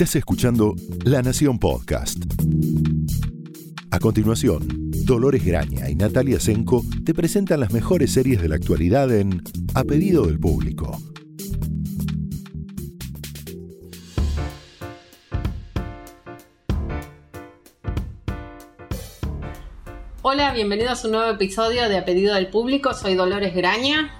Estás 0.00 0.16
escuchando 0.16 0.76
La 1.04 1.20
Nación 1.20 1.58
Podcast. 1.58 2.16
A 3.90 3.98
continuación, 3.98 4.66
Dolores 5.04 5.44
Graña 5.44 5.90
y 5.90 5.94
Natalia 5.94 6.40
Senko 6.40 6.82
te 7.04 7.12
presentan 7.12 7.60
las 7.60 7.70
mejores 7.70 8.10
series 8.10 8.40
de 8.40 8.48
la 8.48 8.54
actualidad 8.54 9.12
en 9.14 9.42
A 9.74 9.84
pedido 9.84 10.24
del 10.24 10.40
público. 10.40 10.98
Hola, 20.22 20.54
bienvenidos 20.54 21.04
a 21.04 21.08
un 21.08 21.12
nuevo 21.12 21.30
episodio 21.30 21.90
de 21.90 21.98
A 21.98 22.06
pedido 22.06 22.34
del 22.36 22.48
público. 22.48 22.94
Soy 22.94 23.16
Dolores 23.16 23.54
Graña. 23.54 24.14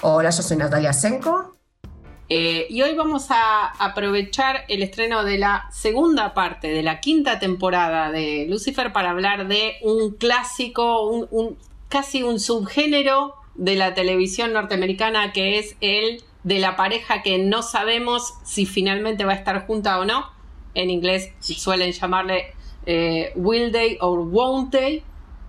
Hola, 0.00 0.30
yo 0.30 0.42
soy 0.42 0.56
Natalia 0.56 0.94
Senko. 0.94 1.53
Eh, 2.30 2.66
y 2.70 2.80
hoy 2.80 2.94
vamos 2.94 3.26
a 3.30 3.66
aprovechar 3.78 4.64
el 4.68 4.82
estreno 4.82 5.24
de 5.24 5.36
la 5.36 5.68
segunda 5.70 6.32
parte 6.32 6.68
de 6.68 6.82
la 6.82 7.00
quinta 7.00 7.38
temporada 7.38 8.10
de 8.10 8.46
Lucifer 8.48 8.92
para 8.92 9.10
hablar 9.10 9.46
de 9.46 9.74
un 9.82 10.12
clásico, 10.12 11.28
casi 11.88 12.22
un 12.22 12.40
subgénero 12.40 13.34
de 13.54 13.76
la 13.76 13.92
televisión 13.92 14.54
norteamericana 14.54 15.32
que 15.32 15.58
es 15.58 15.76
el 15.80 16.22
de 16.44 16.58
la 16.58 16.76
pareja 16.76 17.22
que 17.22 17.38
no 17.38 17.62
sabemos 17.62 18.34
si 18.42 18.64
finalmente 18.64 19.24
va 19.24 19.32
a 19.32 19.36
estar 19.36 19.66
junta 19.66 19.98
o 19.98 20.04
no. 20.04 20.26
En 20.74 20.90
inglés 20.90 21.30
suelen 21.40 21.92
llamarle 21.92 22.54
eh, 22.86 23.32
Will 23.36 23.70
They 23.70 23.98
or 24.00 24.20
Won't 24.20 24.72
They, 24.72 25.02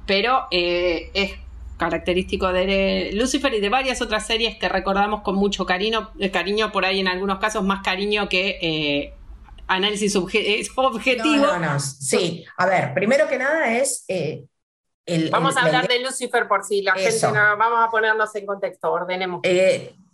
pero 0.06 0.48
eh, 0.52 1.10
es 1.14 1.32
característico 1.78 2.52
de 2.52 3.12
Lucifer 3.14 3.54
y 3.54 3.60
de 3.60 3.70
varias 3.70 4.02
otras 4.02 4.26
series 4.26 4.58
que 4.58 4.70
recordamos 4.70 5.22
con 5.22 5.36
mucho 5.36 5.66
cariño, 5.66 6.12
eh, 6.20 6.32
cariño 6.32 6.72
por 6.72 6.86
ahí 6.86 7.00
en 7.00 7.08
algunos 7.08 7.40
casos 7.40 7.64
más 7.64 7.84
cariño 7.84 8.30
que 8.30 8.58
eh, 8.62 9.14
análisis 9.68 10.16
objetivo. 10.76 11.46
No, 11.46 11.60
no, 11.60 11.80
sí. 11.80 12.46
A 12.58 12.66
ver, 12.66 12.94
primero 12.94 13.28
que 13.28 13.38
nada 13.38 13.74
es... 13.74 14.06
Eh, 14.08 14.46
el, 15.06 15.30
vamos 15.30 15.56
a 15.56 15.62
hablar 15.62 15.88
de 15.88 16.00
Lucifer 16.00 16.48
por 16.48 16.64
si 16.64 16.82
la 16.82 16.94
gente 16.94 17.28
no, 17.28 17.58
vamos 17.58 17.80
a 17.80 17.92
ponernos 17.92 18.36
en 18.36 18.46
contexto, 18.48 18.92
ordenemos. 18.92 19.42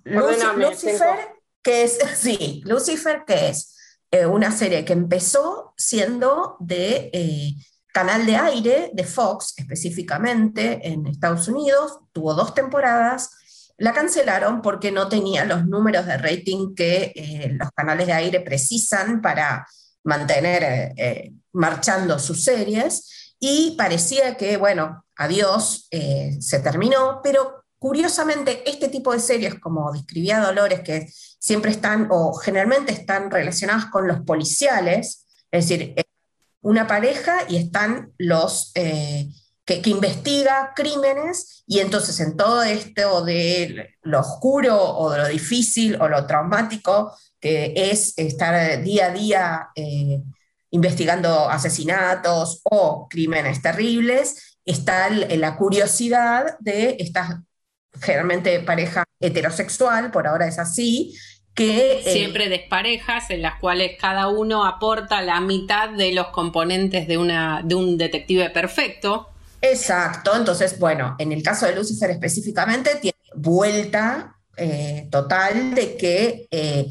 Lucifer, 0.04 1.30
que 1.62 1.84
es, 1.84 1.98
sí, 2.16 2.62
Lucifer, 2.66 3.24
que 3.26 3.50
es 3.50 3.78
una 4.28 4.52
serie 4.52 4.84
que 4.84 4.92
empezó 4.92 5.74
siendo 5.78 6.58
de 6.60 7.10
canal 7.92 8.26
de 8.26 8.36
aire 8.36 8.92
de 8.94 9.04
Fox, 9.04 9.54
específicamente 9.58 10.88
en 10.88 11.08
Estados 11.08 11.48
Unidos, 11.48 12.00
tuvo 12.12 12.34
dos 12.34 12.54
temporadas. 12.54 13.32
La 13.78 13.94
cancelaron 13.94 14.62
porque 14.62 14.92
no 14.92 15.10
tenía 15.10 15.46
los 15.46 15.66
números 15.66 16.06
de 16.06 16.18
rating 16.18 16.74
que 16.76 17.12
eh, 17.16 17.50
los 17.60 17.70
canales 17.72 18.08
de 18.08 18.14
aire 18.14 18.40
precisan 18.42 19.22
para 19.22 19.68
mantener 20.04 20.64
eh, 20.64 20.94
eh, 20.98 21.34
marchando 21.54 22.18
sus 22.20 22.44
series 22.44 23.36
y 23.40 23.76
parecía 23.78 24.38
que, 24.38 24.58
bueno, 24.58 25.06
adiós, 25.16 25.88
se 25.90 26.60
terminó, 26.60 27.22
pero 27.24 27.64
curiosamente 27.80 28.70
este 28.70 28.88
tipo 28.88 29.12
de 29.14 29.20
series, 29.20 29.60
como 29.60 29.92
describía 29.92 30.40
Dolores, 30.40 30.82
que 30.82 31.08
siempre 31.40 31.72
están 31.72 32.08
o 32.12 32.34
generalmente 32.36 32.94
están 32.94 33.32
relacionadas 33.32 33.88
con 33.88 34.08
los 34.08 34.22
policiales, 34.22 35.26
es 35.50 35.68
decir, 35.68 35.96
una 36.62 36.88
pareja 36.88 37.40
y 37.50 37.58
están 37.58 38.14
los 38.18 38.72
eh, 38.76 39.30
que, 39.66 39.82
investiga 39.86 40.74
crímenes 40.76 41.64
y 41.66 41.80
entonces 41.80 42.20
en 42.20 42.38
todo 42.38 42.64
esto 42.64 43.24
de 43.24 43.96
lo 44.04 44.20
oscuro 44.20 44.78
o 44.78 45.10
de 45.12 45.18
lo 45.18 45.28
difícil 45.28 46.00
o 46.02 46.08
lo 46.08 46.26
traumático 46.26 47.16
que 47.40 47.74
es 47.76 48.14
estar 48.18 48.82
día 48.84 49.08
a 49.08 49.12
día 49.12 49.70
eh, 49.76 50.22
investigando 50.70 51.50
asesinatos 51.50 52.62
o 52.64 53.08
crímenes 53.10 53.62
terribles, 53.62 54.60
está 54.64 55.10
la 55.10 55.58
curiosidad 55.58 56.58
de 56.60 56.96
esta 57.00 57.44
generalmente 58.00 58.60
pareja 58.62 59.04
heterosexual, 59.20 60.12
por 60.12 60.28
ahora 60.28 60.48
es 60.48 60.60
así, 60.60 61.18
que... 61.54 62.00
Eh, 62.00 62.14
Siempre 62.14 62.50
desparejas 62.50 63.30
en 63.30 63.42
las 63.42 63.60
cuales 63.60 63.98
cada 64.00 64.28
uno 64.28 64.66
aporta 64.66 65.22
la 65.22 65.42
mitad 65.42 65.90
de 65.90 66.12
los 66.14 66.28
componentes 66.28 67.08
de, 67.08 67.18
una, 67.18 67.62
de 67.64 67.76
un 67.76 67.98
detective 67.98 68.50
perfecto. 68.50 69.30
Exacto, 69.62 70.36
entonces, 70.36 70.80
bueno, 70.80 71.16
en 71.20 71.32
el 71.32 71.44
caso 71.44 71.66
de 71.66 71.76
Lucifer 71.76 72.10
específicamente, 72.10 72.96
tiene 72.96 73.18
vuelta 73.36 74.36
eh, 74.58 75.08
total 75.12 75.76
de 75.76 75.96
que 75.98 76.48
eh, 76.50 76.88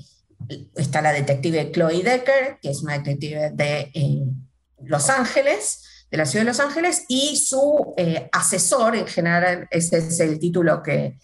está 0.77 1.03
la 1.03 1.13
detective 1.13 1.73
Chloe 1.73 2.03
Decker, 2.03 2.59
que 2.63 2.71
es 2.71 2.83
una 2.83 2.99
detective 2.99 3.51
de 3.53 3.91
Los 4.85 5.11
Ángeles, 5.11 6.07
de 6.11 6.17
la 6.17 6.27
ciudad 6.27 6.45
de 6.45 6.51
Los 6.51 6.61
Ángeles, 6.61 7.05
y 7.09 7.37
su 7.37 7.95
asesor, 8.33 8.95
en 8.97 9.07
general, 9.07 9.67
ese 9.71 9.99
es 9.99 10.21
el 10.21 10.39
título 10.39 10.83
que, 10.83 11.19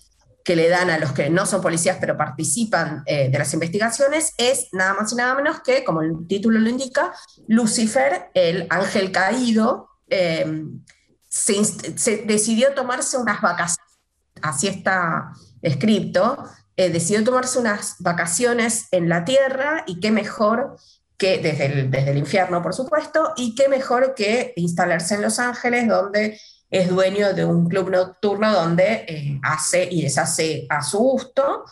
que 0.46 0.54
le 0.54 0.68
dan 0.68 0.90
a 0.90 0.98
los 0.98 1.10
que 1.10 1.28
no 1.28 1.44
son 1.44 1.60
policías 1.60 1.98
pero 2.00 2.16
participan 2.16 3.02
eh, 3.06 3.28
de 3.28 3.36
las 3.38 3.52
investigaciones 3.52 4.32
es 4.38 4.68
nada 4.70 4.94
más 4.94 5.12
y 5.12 5.16
nada 5.16 5.34
menos 5.34 5.60
que, 5.60 5.82
como 5.82 6.02
el 6.02 6.24
título 6.28 6.60
lo 6.60 6.70
indica, 6.70 7.12
Lucifer, 7.48 8.30
el 8.32 8.68
ángel 8.70 9.10
caído, 9.10 9.88
em, 10.08 10.84
se, 11.28 12.22
decidió 12.26 12.74
tomarse 12.74 13.18
unas 13.18 13.40
vacaciones, 13.42 13.98
así 14.40 14.68
está 14.68 15.32
escrito, 15.62 16.48
eh, 16.76 16.90
decidió 16.90 17.24
tomarse 17.24 17.58
unas 17.58 17.96
vacaciones 17.98 18.86
en 18.92 19.08
la 19.08 19.24
tierra 19.24 19.82
y 19.88 19.98
qué 19.98 20.12
mejor 20.12 20.76
que 21.18 21.38
desde 21.38 21.66
el, 21.66 21.90
desde 21.90 22.12
el 22.12 22.18
infierno, 22.18 22.62
por 22.62 22.72
supuesto, 22.72 23.32
y 23.36 23.56
qué 23.56 23.68
mejor 23.68 24.14
que 24.14 24.52
instalarse 24.54 25.16
en 25.16 25.22
Los 25.22 25.40
Ángeles, 25.40 25.88
donde 25.88 26.38
es 26.70 26.88
dueño 26.88 27.32
de 27.32 27.44
un 27.44 27.68
club 27.68 27.90
nocturno 27.90 28.52
donde 28.52 29.04
eh, 29.08 29.40
hace 29.42 29.88
y 29.90 30.02
deshace 30.02 30.66
a 30.68 30.82
su 30.82 30.98
gusto 30.98 31.64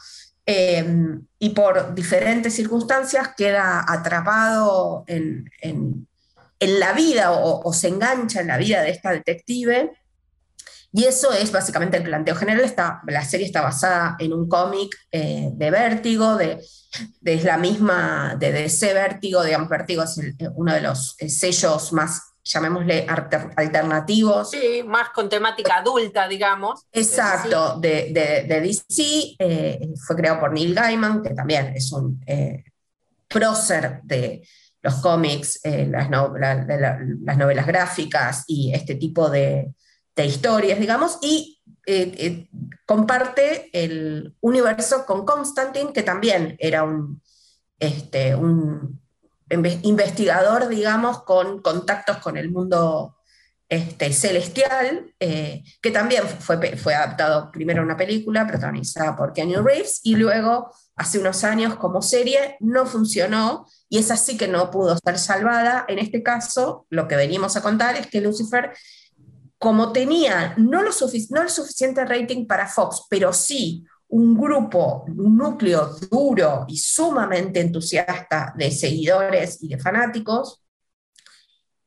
em, 0.47 1.27
y 1.39 1.51
por 1.51 1.95
diferentes 1.95 2.55
circunstancias 2.55 3.31
queda 3.37 3.85
atrapado 3.87 5.05
en, 5.07 5.51
la 6.61 6.95
vida 6.95 7.31
o, 7.33 7.73
se 7.75 7.89
engancha 7.89 8.41
en 8.41 8.47
la 8.47 8.57
vida 8.57 8.81
de 8.83 8.91
esta 8.91 9.11
detective. 9.11 9.93
Y 10.93 11.05
eso 11.05 11.31
es 11.33 11.53
básicamente 11.53 11.99
el 11.99 12.05
planteo 12.05 12.35
general. 12.37 12.65
Está, 12.65 13.03
la 13.07 13.23
serie 13.23 13.45
está 13.45 13.61
basada 13.61 14.17
en 14.19 14.33
un 14.33 14.49
cómic 14.49 14.97
eh, 15.13 15.51
de 15.53 15.71
Vértigo, 15.71 16.37
de, 16.37 16.65
de, 17.21 17.43
la 17.43 17.59
misma, 17.59 18.37
de 18.39 18.53
DC 18.53 18.95
Vértigo, 18.95 19.43
digamos, 19.43 19.69
Vértigo 19.69 20.05
es 20.05 20.19
uno 20.55 20.73
de 20.73 20.81
los 20.81 21.17
eh, 21.19 21.29
sellos 21.29 21.93
más 21.93 22.34
llamémosle 22.45 23.07
alternativos. 23.57 24.51
Sí, 24.51 24.83
más 24.87 25.11
con 25.11 25.29
temática 25.29 25.79
adulta, 25.79 26.29
digamos. 26.29 26.87
Exacto, 26.93 27.79
de, 27.81 28.11
de, 28.47 28.61
DC, 28.61 29.37
eh, 29.39 29.89
fue 30.07 30.17
creado 30.17 30.41
por 30.41 30.53
Neil 30.53 30.75
Gaiman, 30.75 31.23
que 31.23 31.35
también 31.35 31.75
es 31.75 31.91
un 31.93 32.23
eh, 32.27 32.65
prócer 33.27 34.01
de 34.03 34.47
los 34.83 34.97
cómics, 34.97 35.61
eh, 35.65 35.87
las, 35.87 36.11
las, 36.11 37.39
novelas 37.39 37.67
gráficas 37.67 38.45
y 38.47 38.75
este 38.75 38.97
tipo 38.97 39.31
de, 39.31 39.75
historias, 40.17 40.79
digamos, 40.79 41.19
y 41.23 41.61
comparte 42.87 43.69
el 43.73 44.35
universo 44.41 45.05
con 45.05 45.25
Constantine, 45.25 45.93
que 45.93 46.03
también 46.03 46.55
era 46.61 46.85
un, 46.85 47.21
este, 47.81 48.35
un 48.35 49.04
investigador, 49.83 50.69
digamos, 50.69 51.23
con 51.23 51.61
contactos 51.63 52.19
con 52.19 52.37
el 52.37 52.51
mundo 52.51 53.17
este, 53.69 54.13
celestial, 54.13 55.15
eh, 55.19 55.65
que 55.81 55.91
también 55.91 56.25
fue, 56.29 56.77
fue 56.77 56.95
adaptado 56.95 57.51
primero 57.51 57.81
a 57.81 57.85
una 57.85 57.97
película 57.97 58.47
protagonizada 58.47 59.17
por 59.17 59.33
Keanu 59.33 59.63
Reeves 59.63 60.01
y 60.05 60.17
luego 60.17 60.71
hace 60.97 61.19
unos 61.19 61.43
años 61.45 61.75
como 61.77 62.03
serie 62.03 62.57
no 62.61 62.87
funcionó 62.87 63.67
y 63.89 63.99
es 63.99 64.11
así 64.11 64.37
que 64.37 64.49
no 64.49 64.71
pudo 64.71 64.97
ser 65.05 65.19
salvada. 65.19 65.87
En 65.89 65.99
este 65.99 66.23
caso, 66.23 66.87
lo 66.91 67.09
que 67.09 67.17
venimos 67.17 67.57
a 67.57 67.63
contar 67.63 67.97
es 67.97 68.07
que 68.07 68.21
Lucifer, 68.21 68.73
como 69.59 69.93
tenía 69.93 70.55
no 70.57 70.83
lo, 70.83 70.91
no 71.31 71.43
lo 71.43 71.49
suficiente 71.49 72.05
rating 72.05 72.47
para 72.47 72.69
Fox, 72.69 73.07
pero 73.09 73.33
sí 73.33 73.85
un 74.15 74.39
grupo, 74.39 75.05
un 75.09 75.37
núcleo 75.37 75.89
duro 76.09 76.67
y 76.69 76.77
sumamente 76.79 77.61
entusiasta 77.61 78.55
de 78.57 78.71
seguidores 78.71 79.61
y 79.61 79.67
de 79.67 79.77
fanáticos, 79.77 80.63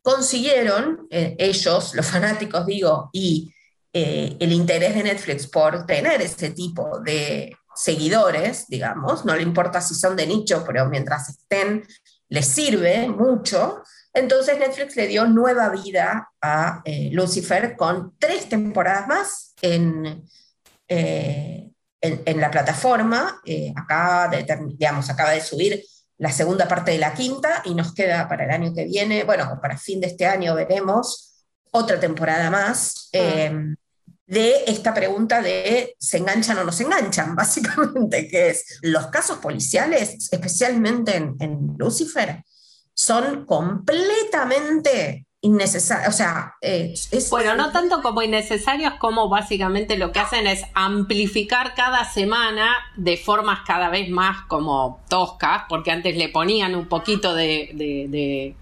consiguieron, 0.01 1.07
eh, 1.09 1.37
ellos, 1.39 1.95
los 1.95 2.05
fanáticos 2.05 2.65
digo, 2.65 3.09
y 3.13 3.49
eh, 3.93 4.35
el 4.41 4.51
interés 4.51 4.95
de 4.95 5.03
Netflix 5.03 5.47
por 5.47 5.85
tener 5.85 6.21
ese 6.21 6.49
tipo 6.49 6.99
de 6.99 7.55
seguidores, 7.73 8.67
digamos, 8.67 9.23
no 9.23 9.33
le 9.33 9.43
importa 9.43 9.79
si 9.79 9.95
son 9.95 10.17
de 10.17 10.27
nicho, 10.27 10.65
pero 10.67 10.89
mientras 10.89 11.29
estén, 11.29 11.87
les 12.27 12.45
sirve 12.45 13.07
mucho. 13.07 13.83
Entonces 14.13 14.59
Netflix 14.59 14.97
le 14.97 15.07
dio 15.07 15.27
nueva 15.27 15.69
vida 15.69 16.29
a 16.41 16.81
eh, 16.83 17.09
Lucifer 17.13 17.77
con 17.77 18.17
tres 18.19 18.49
temporadas 18.49 19.07
más 19.07 19.53
en, 19.61 20.27
en, 22.01 22.39
la 22.39 22.51
plataforma, 22.51 23.41
eh, 23.45 23.73
acaba, 23.75 24.27
de, 24.27 24.45
digamos, 24.67 25.09
acaba 25.09 25.31
de 25.31 25.41
subir 25.41 25.83
la 26.19 26.31
segunda 26.31 26.67
parte 26.67 26.91
de 26.91 26.99
la 26.99 27.13
quinta 27.13 27.61
y 27.65 27.75
nos 27.75 27.93
queda 27.93 28.27
para 28.27 28.45
el 28.45 28.51
año 28.51 28.73
que 28.73 28.85
viene, 28.85 29.23
bueno, 29.23 29.59
para 29.61 29.77
fin 29.77 29.99
de 29.99 30.07
este 30.07 30.25
año 30.25 30.55
veremos 30.55 31.45
otra 31.71 31.99
temporada 31.99 32.49
más. 32.49 33.09
Ah. 33.13 33.17
Eh, 33.17 33.75
de 34.27 34.65
esta 34.67 34.93
pregunta 34.93 35.41
de 35.41 35.95
se 35.97 36.17
enganchan 36.17 36.57
o 36.59 36.63
no 36.65 36.71
se 36.71 36.83
enganchan, 36.83 37.35
básicamente, 37.35 38.27
que 38.27 38.49
es 38.49 38.79
los 38.81 39.07
casos 39.07 39.37
policiales, 39.39 40.29
especialmente 40.31 41.15
en, 41.15 41.75
Lucifer, 41.77 42.43
son 42.93 43.45
completamente 43.45 45.26
innecesarios. 45.41 46.09
O 46.09 46.11
sea, 46.17 46.55
es, 46.61 47.29
bueno, 47.29 47.55
no 47.55 47.71
tanto 47.71 48.01
como 48.01 48.21
innecesarios, 48.21 48.93
como 48.95 49.29
básicamente 49.29 49.97
lo 49.97 50.11
que 50.11 50.19
hacen 50.19 50.47
es 50.47 50.63
amplificar 50.73 51.75
cada 51.75 52.05
semana 52.05 52.75
de 52.95 53.17
formas 53.17 53.59
cada 53.65 53.89
vez 53.89 54.09
más 54.09 54.45
como 54.47 55.03
toscas, 55.09 55.63
porque 55.69 55.91
antes 55.91 56.15
le 56.17 56.29
ponían 56.29 56.75
un 56.75 56.87
poquito 56.87 57.33
de, 57.33 58.55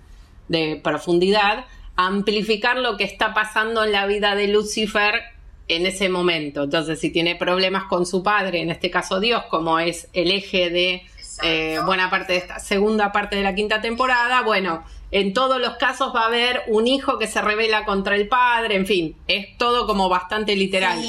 de 0.48 0.82
profundidad, 0.84 1.66
amplificar 1.96 2.78
lo 2.78 2.98
que 2.98 3.06
está 3.06 3.34
pasando 3.34 3.84
en 3.84 3.92
la 3.92 4.06
vida 4.06 4.36
de 4.36 4.48
Lucifer 4.48 5.36
en 5.68 5.86
ese 5.86 6.10
momento. 6.10 6.64
Entonces, 6.64 7.00
si 7.00 7.10
tiene 7.10 7.36
problemas 7.36 7.86
con 7.86 8.06
su 8.06 8.22
padre, 8.24 8.62
en 8.62 8.70
este 8.70 8.92
caso 8.92 9.20
Dios, 9.20 9.44
como 9.50 9.80
es 9.80 10.10
el 10.14 10.32
eje 10.32 10.70
de 10.70 11.04
eh, 11.44 11.80
buena 11.86 12.10
parte 12.10 12.34
de 12.34 12.40
esta 12.40 12.60
segunda 12.60 13.12
parte 13.12 13.36
de 13.36 13.44
la 13.44 13.56
quinta 13.56 13.82
temporada, 13.82 14.42
bueno, 14.42 14.84
en 15.16 15.32
todos 15.32 15.62
los 15.62 15.78
casos 15.78 16.12
va 16.14 16.24
a 16.24 16.28
haber 16.28 16.64
un 16.68 16.88
hijo 16.88 17.18
que 17.18 17.28
se 17.28 17.40
revela 17.40 17.86
contra 17.86 18.18
el 18.18 18.28
padre, 18.28 18.76
en 18.76 18.86
fin, 18.86 19.18
es 19.30 19.58
todo 19.58 19.88
como 19.88 20.10
bastante 20.10 20.58
literal. 20.58 21.00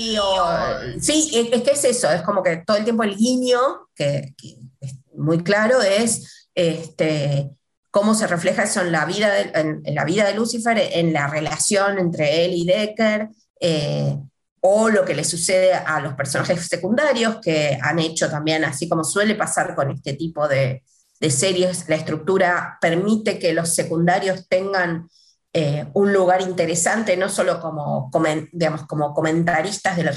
Sí, 1.00 1.50
es, 1.52 1.60
que 1.60 1.70
es 1.72 1.84
eso, 1.84 2.08
es 2.12 2.22
como 2.22 2.40
que 2.40 2.58
todo 2.58 2.76
el 2.76 2.84
tiempo 2.84 3.02
el 3.02 3.16
guiño, 3.16 3.58
que, 3.96 4.32
es 4.80 4.94
muy 5.12 5.42
claro, 5.42 5.82
es 5.82 6.46
este, 6.54 7.50
cómo 7.90 8.14
se 8.14 8.28
refleja 8.28 8.62
eso 8.62 8.80
en 8.80 8.92
la 8.92 9.06
vida 9.06 9.34
de, 9.34 9.50
en, 9.54 9.82
la 9.92 10.04
vida 10.04 10.24
de 10.24 10.34
Lucifer, 10.34 10.78
en 10.78 11.12
la 11.12 11.26
relación 11.26 11.98
entre 11.98 12.44
él 12.44 12.54
y 12.54 12.64
Decker. 12.64 13.30
Eh, 13.60 14.16
o 14.60 14.88
lo 14.88 15.04
que 15.04 15.14
le 15.14 15.22
sucede 15.22 15.74
a 15.74 16.00
los 16.00 16.14
personajes 16.14 16.66
secundarios 16.66 17.38
que 17.42 17.78
han 17.80 17.98
hecho 17.98 18.28
también, 18.28 18.64
así 18.64 18.88
como 18.88 19.04
suele 19.04 19.36
pasar 19.36 19.74
con 19.76 19.90
este 19.90 20.14
tipo 20.14 20.48
de, 20.48 20.82
series, 21.20 21.88
la 21.88 21.96
estructura 21.96 22.78
permite 22.80 23.38
que 23.38 23.52
los 23.52 23.74
secundarios 23.74 24.48
tengan 24.48 25.08
eh, 25.52 25.88
un 25.94 26.12
lugar 26.12 26.42
interesante, 26.42 27.16
no 27.16 27.30
solo 27.30 27.60
como, 27.60 28.10
digamos, 28.52 28.86
como 28.86 29.14
comentaristas 29.14 29.96
de 29.96 30.04
la 30.04 30.12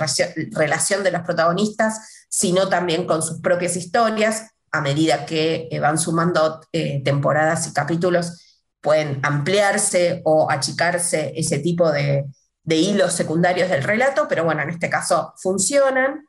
relación 0.52 1.04
de 1.04 1.12
los 1.12 1.22
protagonistas, 1.22 2.26
sino 2.28 2.68
también 2.68 3.06
con 3.06 3.24
sus 3.24 3.40
propias 3.40 3.78
historias, 3.78 4.52
a 4.72 4.82
medida 4.82 5.26
que 5.26 5.70
eh, 5.72 5.80
van 5.80 5.98
sumando 5.98 6.60
eh, 6.74 7.02
temporadas 7.04 7.68
y 7.68 7.74
capítulos, 7.74 8.66
pueden 8.82 9.20
ampliarse 9.24 10.22
o 10.26 10.52
achicarse 10.52 11.32
ese 11.36 11.60
tipo 11.60 11.90
de, 11.92 12.26
de 12.64 12.76
hilos 12.76 13.14
secundarios 13.14 13.70
del 13.70 13.84
relato, 13.84 14.28
pero 14.28 14.44
bueno, 14.44 14.62
en 14.62 14.70
este 14.72 14.90
caso 14.90 15.34
funcionan 15.38 16.26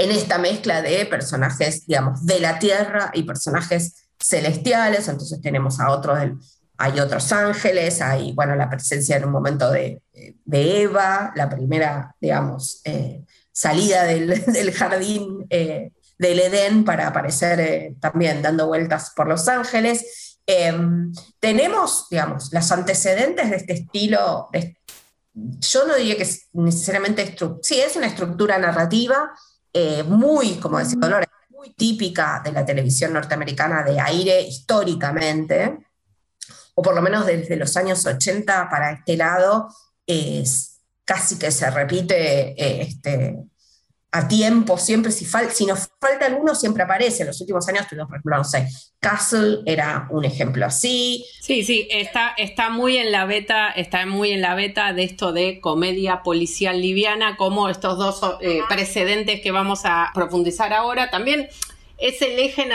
en 0.00 0.10
esta 0.12 0.38
mezcla 0.38 0.80
de 0.80 1.04
personajes, 1.04 1.86
digamos, 1.86 2.24
de 2.24 2.40
la 2.40 2.58
Tierra 2.58 3.10
y 3.12 3.24
personajes 3.24 4.08
celestiales, 4.18 5.08
entonces 5.08 5.42
tenemos 5.42 5.78
a 5.78 5.90
otros, 5.90 6.18
hay 6.78 7.00
otros 7.00 7.30
ángeles, 7.32 8.00
hay, 8.00 8.32
bueno, 8.32 8.56
la 8.56 8.70
presencia 8.70 9.18
en 9.18 9.26
un 9.26 9.32
momento 9.32 9.70
de, 9.70 10.00
Eva, 10.50 11.32
la 11.36 11.50
primera, 11.50 12.16
digamos, 12.18 12.80
eh, 12.84 13.24
salida 13.52 14.04
del, 14.04 14.72
jardín 14.72 15.46
eh, 15.50 15.92
del 16.18 16.38
Edén 16.40 16.82
para 16.84 17.08
aparecer 17.08 17.60
eh, 17.60 17.94
también 18.00 18.40
dando 18.40 18.68
vueltas 18.68 19.12
por 19.14 19.28
Los 19.28 19.48
Ángeles. 19.48 20.38
Em, 20.46 21.12
tenemos, 21.38 22.06
digamos, 22.10 22.50
los 22.54 22.72
antecedentes 22.72 23.50
de 23.50 23.56
este 23.56 23.72
estilo, 23.74 24.48
yo 25.34 25.86
no 25.86 25.94
diría 25.94 26.16
que 26.16 26.22
es 26.22 26.48
necesariamente, 26.54 27.36
sí, 27.60 27.80
es 27.80 27.96
una 27.96 28.06
estructura 28.06 28.58
narrativa 28.58 29.30
eh, 29.72 30.02
muy, 30.02 30.56
como 30.56 30.78
decía 30.78 30.98
Dolores, 31.00 31.28
muy 31.48 31.72
típica 31.74 32.40
de 32.44 32.52
la 32.52 32.64
televisión 32.64 33.12
norteamericana 33.12 33.82
de 33.82 34.00
aire 34.00 34.40
históricamente, 34.42 35.78
o 36.74 36.82
por 36.82 36.94
lo 36.94 37.02
menos 37.02 37.26
desde 37.26 37.56
los 37.56 37.76
años 37.76 38.04
80 38.06 38.68
para 38.70 38.92
este 38.92 39.16
lado, 39.16 39.68
es 40.06 40.80
casi 41.04 41.38
que 41.38 41.50
se 41.50 41.70
repite 41.70 42.50
eh, 42.52 42.82
este, 42.82 43.36
a 44.12 44.26
tiempo, 44.26 44.76
siempre 44.76 45.12
si, 45.12 45.24
si 45.24 45.66
nos 45.66 45.88
falta 46.00 46.26
alguno, 46.26 46.54
siempre 46.54 46.82
aparece. 46.82 47.22
En 47.22 47.28
los 47.28 47.40
últimos 47.40 47.68
años 47.68 47.86
tuvimos, 47.86 48.08
por 48.08 48.16
ejemplo, 48.16 48.36
no 48.38 48.44
sé, 48.44 48.68
Castle 48.98 49.60
era 49.66 50.08
un 50.10 50.24
ejemplo 50.24 50.66
así. 50.66 51.24
Sí, 51.40 51.62
sí, 51.62 51.86
está, 51.90 52.34
está 52.36 52.70
muy 52.70 52.96
en 52.96 53.12
la 53.12 53.24
beta, 53.24 53.70
está 53.70 54.04
muy 54.06 54.32
en 54.32 54.40
la 54.40 54.54
beta 54.54 54.92
de 54.92 55.04
esto 55.04 55.32
de 55.32 55.60
comedia 55.60 56.22
policial 56.22 56.80
liviana, 56.80 57.36
como 57.36 57.68
estos 57.68 57.98
dos 57.98 58.20
eh, 58.40 58.60
precedentes 58.68 59.40
que 59.40 59.52
vamos 59.52 59.82
a 59.84 60.10
profundizar 60.12 60.72
ahora. 60.72 61.10
También 61.10 61.48
es 61.96 62.20
el 62.22 62.38
eje 62.38 62.68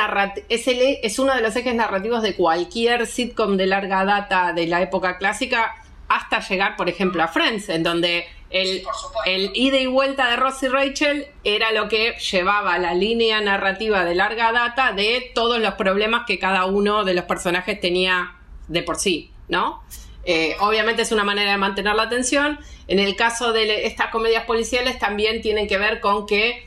es, 0.48 0.68
es 0.68 1.20
uno 1.20 1.36
de 1.36 1.42
los 1.42 1.56
ejes 1.56 1.76
narrativos 1.76 2.22
de 2.22 2.36
cualquier 2.36 3.08
sitcom 3.08 3.58
de 3.58 3.66
larga 3.66 4.06
data 4.06 4.54
de 4.54 4.68
la 4.68 4.82
época 4.82 5.18
clásica, 5.18 5.74
hasta 6.08 6.40
llegar, 6.48 6.76
por 6.78 6.88
ejemplo, 6.88 7.24
a 7.24 7.28
Friends, 7.28 7.68
en 7.70 7.84
donde 7.84 8.26
el, 8.56 8.84
el, 9.26 9.52
ida 9.54 9.78
y 9.80 9.86
vuelta 9.88 10.30
de 10.30 10.38
Ross 10.38 10.64
y 10.64 10.70
Rachel 10.70 11.28
era 11.44 11.74
lo 11.74 11.90
que 11.90 12.16
llevaba 12.32 12.78
la 12.78 12.94
línea 12.94 13.42
narrativa 13.42 14.06
de 14.06 14.16
larga 14.16 14.54
data 14.54 14.94
de 14.94 15.32
todos 15.36 15.60
los 15.60 15.74
problemas 15.74 16.24
que 16.26 16.40
cada 16.40 16.66
uno 16.66 17.04
de 17.04 17.14
los 17.14 17.26
personajes 17.26 17.82
tenía 17.82 18.36
de 18.70 18.82
por 18.82 18.96
sí, 18.96 19.32
¿no? 19.50 19.84
Eh, 20.24 20.56
obviamente 20.62 21.02
es 21.02 21.12
una 21.12 21.26
manera 21.26 21.52
de 21.52 21.58
mantener 21.58 21.96
la 21.96 22.04
atención. 22.04 22.58
En 22.88 23.00
el 23.00 23.18
caso 23.18 23.52
de 23.52 23.88
estas 23.88 24.08
comedias 24.08 24.46
policiales 24.46 25.00
también 25.00 25.42
tienen 25.42 25.68
que 25.68 25.78
ver 25.78 26.00
con 26.00 26.26
que 26.26 26.66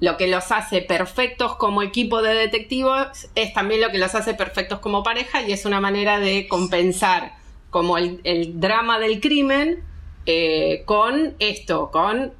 lo 0.00 0.16
que 0.16 0.26
los 0.26 0.50
hace 0.50 0.82
perfectos 0.82 1.54
como 1.54 1.82
equipo 1.82 2.20
de 2.20 2.34
detectivos 2.34 3.28
es 3.36 3.52
también 3.52 3.80
lo 3.80 3.90
que 3.90 3.98
los 3.98 4.14
hace 4.16 4.34
perfectos 4.34 4.80
como 4.80 5.04
pareja 5.04 5.42
y 5.42 5.52
es 5.52 5.64
una 5.64 5.80
manera 5.80 6.18
de 6.18 6.48
compensar 6.48 7.36
como 7.70 7.96
el, 7.96 8.20
el 8.24 8.58
drama 8.58 8.98
del 8.98 9.20
crimen 9.20 9.87
eh, 10.30 10.82
con 10.84 11.36
esto, 11.38 11.90
con 11.90 12.34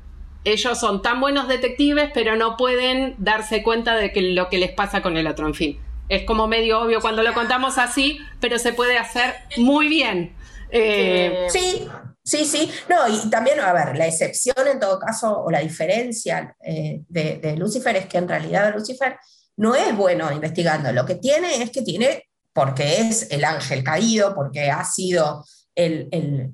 ellos 0.45 0.79
son 0.79 1.01
tan 1.01 1.23
buenos 1.23 1.49
detectives, 1.49 2.11
pero 2.13 2.37
no 2.37 2.59
pueden 2.59 3.15
darse 3.17 3.63
cuenta 3.63 3.97
de 3.97 4.13
que 4.13 4.21
lo 4.21 4.51
que 4.51 4.59
les 4.59 4.73
pasa 4.73 5.01
con 5.01 5.17
el 5.17 5.27
otro, 5.27 5.47
en 5.47 5.55
fin. 5.55 5.81
Es 6.11 6.25
como 6.25 6.47
medio 6.47 6.83
obvio 6.83 7.01
cuando 7.01 7.23
lo 7.23 7.33
contamos 7.33 7.79
así, 7.79 8.19
pero 8.41 8.59
se 8.59 8.75
puede 8.75 8.99
hacer 8.99 9.37
muy 9.57 9.89
bien. 9.89 10.37
Eh, 10.71 11.47
sí, 11.49 11.89
sí, 12.23 12.45
sí. 12.45 12.71
No, 12.91 13.09
y 13.09 13.31
también, 13.31 13.59
a 13.59 13.73
ver, 13.73 13.97
la 13.97 14.07
excepción 14.07 14.69
en 14.71 14.79
todo 14.79 14.99
caso, 14.99 15.45
o 15.45 15.51
la 15.51 15.61
diferencia 15.61 16.55
eh, 16.63 17.01
de, 17.09 17.39
de 17.39 17.57
Lucifer 17.57 17.97
es 17.97 18.05
que 18.05 18.19
en 18.19 18.29
realidad 18.29 18.75
Lucifer 18.75 19.17
no 19.57 19.75
es 19.75 19.97
bueno 19.97 20.31
investigando. 20.31 20.93
Lo 20.93 21.07
que 21.07 21.15
tiene 21.15 21.63
es 21.63 21.71
que 21.71 21.81
tiene, 21.81 22.25
porque 22.53 23.01
es 23.01 23.31
el 23.31 23.47
ángel 23.47 23.83
caído, 23.83 24.35
porque 24.35 24.71
ha 24.71 24.85
sido 24.85 25.43
el, 25.79 26.51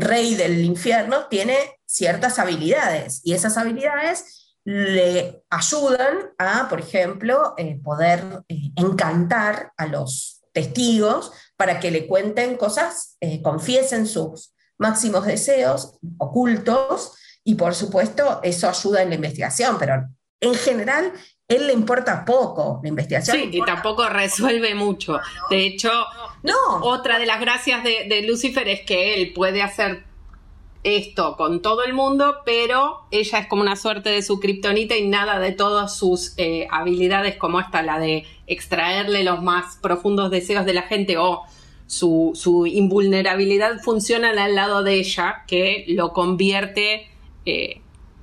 rey 0.00 0.34
del 0.34 0.64
infierno 0.64 1.26
tiene 1.28 1.56
ciertas 1.86 2.38
habilidades 2.38 3.22
y 3.24 3.32
esas 3.32 3.56
habilidades 3.56 4.58
le 4.64 5.42
ayudan 5.48 6.32
a, 6.38 6.68
por 6.68 6.80
ejemplo, 6.80 7.54
eh, 7.56 7.80
poder 7.82 8.42
eh, 8.48 8.72
encantar 8.76 9.72
a 9.76 9.86
los 9.86 10.42
testigos 10.52 11.32
para 11.56 11.80
que 11.80 11.90
le 11.90 12.06
cuenten 12.06 12.56
cosas, 12.56 13.16
eh, 13.20 13.40
confiesen 13.42 14.06
sus 14.06 14.54
máximos 14.78 15.24
deseos 15.24 15.98
ocultos 16.18 17.14
y 17.44 17.54
por 17.54 17.74
supuesto 17.74 18.40
eso 18.42 18.68
ayuda 18.68 19.02
en 19.02 19.10
la 19.10 19.14
investigación, 19.14 19.76
pero 19.78 20.06
en 20.40 20.54
general 20.54 21.12
él 21.48 21.68
le 21.68 21.72
importa 21.72 22.24
poco 22.24 22.80
la 22.82 22.88
investigación. 22.88 23.36
Sí, 23.36 23.50
y 23.52 23.62
tampoco 23.62 24.08
resuelve 24.08 24.74
mucho. 24.74 25.20
De 25.48 25.64
hecho, 25.64 25.90
no. 26.42 26.54
otra 26.82 27.18
de 27.18 27.26
las 27.26 27.40
gracias 27.40 27.84
de, 27.84 28.22
Lucifer 28.26 28.66
es 28.68 28.80
que 28.80 29.14
él 29.14 29.32
puede 29.32 29.62
hacer 29.62 30.04
esto 30.82 31.36
con 31.36 31.62
todo 31.62 31.84
el 31.84 31.94
mundo, 31.94 32.36
pero 32.44 33.06
ella 33.12 33.38
es 33.38 33.46
como 33.46 33.62
una 33.62 33.76
suerte 33.76 34.10
de 34.10 34.22
su 34.22 34.40
kriptonita 34.40 34.96
y 34.96 35.06
nada 35.08 35.38
de 35.38 35.52
todas 35.52 35.96
sus 35.96 36.34
eh, 36.36 36.66
habilidades 36.70 37.36
como 37.36 37.60
esta, 37.60 37.82
la 37.82 37.98
de 37.98 38.24
extraerle 38.46 39.24
los 39.24 39.42
más 39.42 39.76
profundos 39.76 40.30
deseos 40.30 40.64
de 40.64 40.74
la 40.74 40.82
gente 40.82 41.16
o 41.16 41.42
su, 41.86 42.32
su 42.34 42.66
invulnerabilidad 42.66 43.80
funciona 43.80 44.30
al 44.30 44.54
lado 44.54 44.82
de 44.82 44.94
ella, 44.94 45.44
que 45.46 45.84
lo 45.88 46.12
convierte 46.12 47.08
eh, 47.44 47.80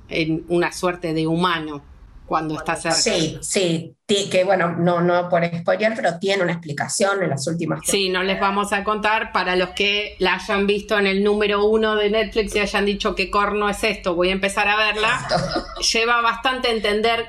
en 0.08 0.44
una 0.48 0.72
suerte 0.72 1.14
de 1.14 1.26
humano 1.26 1.82
cuando 2.26 2.56
está 2.56 2.76
cerca. 2.76 2.96
Sí, 2.96 3.38
sí, 3.42 3.96
que 4.30 4.44
bueno, 4.44 4.72
no, 4.76 5.00
no 5.00 5.28
por 5.28 5.44
spoiler, 5.44 5.92
pero 5.94 6.18
tiene 6.18 6.42
una 6.42 6.52
explicación 6.52 7.22
en 7.22 7.30
las 7.30 7.46
últimas. 7.46 7.80
Sí, 7.84 8.08
no 8.08 8.22
les 8.22 8.40
vamos 8.40 8.72
a 8.72 8.82
contar 8.84 9.32
para 9.32 9.56
los 9.56 9.70
que 9.70 10.16
la 10.18 10.34
hayan 10.34 10.66
visto 10.66 10.98
en 10.98 11.06
el 11.06 11.22
número 11.22 11.66
uno 11.66 11.96
de 11.96 12.10
Netflix 12.10 12.54
y 12.54 12.60
hayan 12.60 12.86
dicho 12.86 13.14
qué 13.14 13.30
corno 13.30 13.68
es 13.68 13.84
esto, 13.84 14.14
voy 14.14 14.30
a 14.30 14.32
empezar 14.32 14.68
a 14.68 14.76
verla. 14.76 15.28
Lleva 15.92 16.22
bastante 16.22 16.68
a 16.68 16.72
entender 16.72 17.26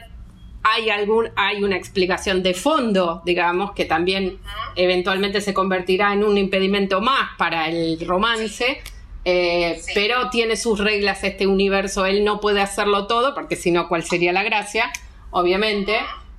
hay, 0.68 0.90
algún, 0.90 1.30
hay 1.36 1.64
una 1.64 1.76
explicación 1.76 2.42
de 2.42 2.56
fondo, 2.56 3.22
digamos, 3.24 3.74
que 3.74 3.86
también 3.86 4.40
eventualmente 4.76 5.40
se 5.40 5.54
convertirá 5.54 6.12
en 6.12 6.24
un 6.24 6.40
impedimento 6.40 7.02
más 7.02 7.30
para 7.38 7.70
el 7.70 8.00
romance. 8.06 8.82
Eh, 9.26 9.82
pero 9.94 10.30
tiene 10.30 10.56
sus 10.56 10.80
reglas 10.80 11.24
este 11.24 11.48
universo, 11.48 12.06
él 12.06 12.24
no 12.24 12.40
puede 12.40 12.62
hacerlo 12.62 13.08
todo, 13.08 13.34
porque 13.34 13.56
si 13.56 13.72
no, 13.72 13.88
¿cuál 13.90 14.04
sería 14.04 14.32
la 14.32 14.44
gracia? 14.44 14.92
Obviamente. 15.32 15.98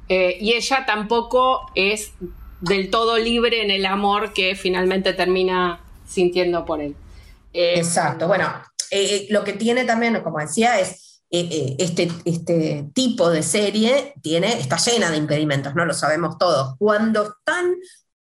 Eh, 0.08 0.38
y 0.40 0.52
ella 0.52 0.84
tampoco 0.86 1.68
es 1.74 2.12
del 2.60 2.90
todo 2.90 3.18
libre 3.18 3.62
en 3.62 3.72
el 3.72 3.84
amor 3.84 4.32
que 4.32 4.54
finalmente 4.54 5.12
termina 5.12 5.80
sintiendo 6.06 6.64
por 6.64 6.80
él. 6.80 6.94
Exacto, 7.52 8.28
bueno, 8.28 8.52
lo 9.30 9.42
que 9.42 9.54
tiene 9.54 9.84
también, 9.84 10.20
como 10.22 10.38
decía, 10.38 10.78
es 10.78 11.06
eh, 11.28 11.48
eh, 11.50 11.76
este, 11.80 12.08
este 12.24 12.88
tipo 12.94 13.30
de 13.30 13.42
serie 13.42 14.14
tiene, 14.22 14.60
está 14.60 14.76
llena 14.76 15.10
de 15.10 15.16
impedimentos, 15.16 15.74
¿no? 15.74 15.84
Lo 15.84 15.92
sabemos 15.92 16.38
todos. 16.38 16.76
Cuando 16.78 17.24
están 17.24 17.74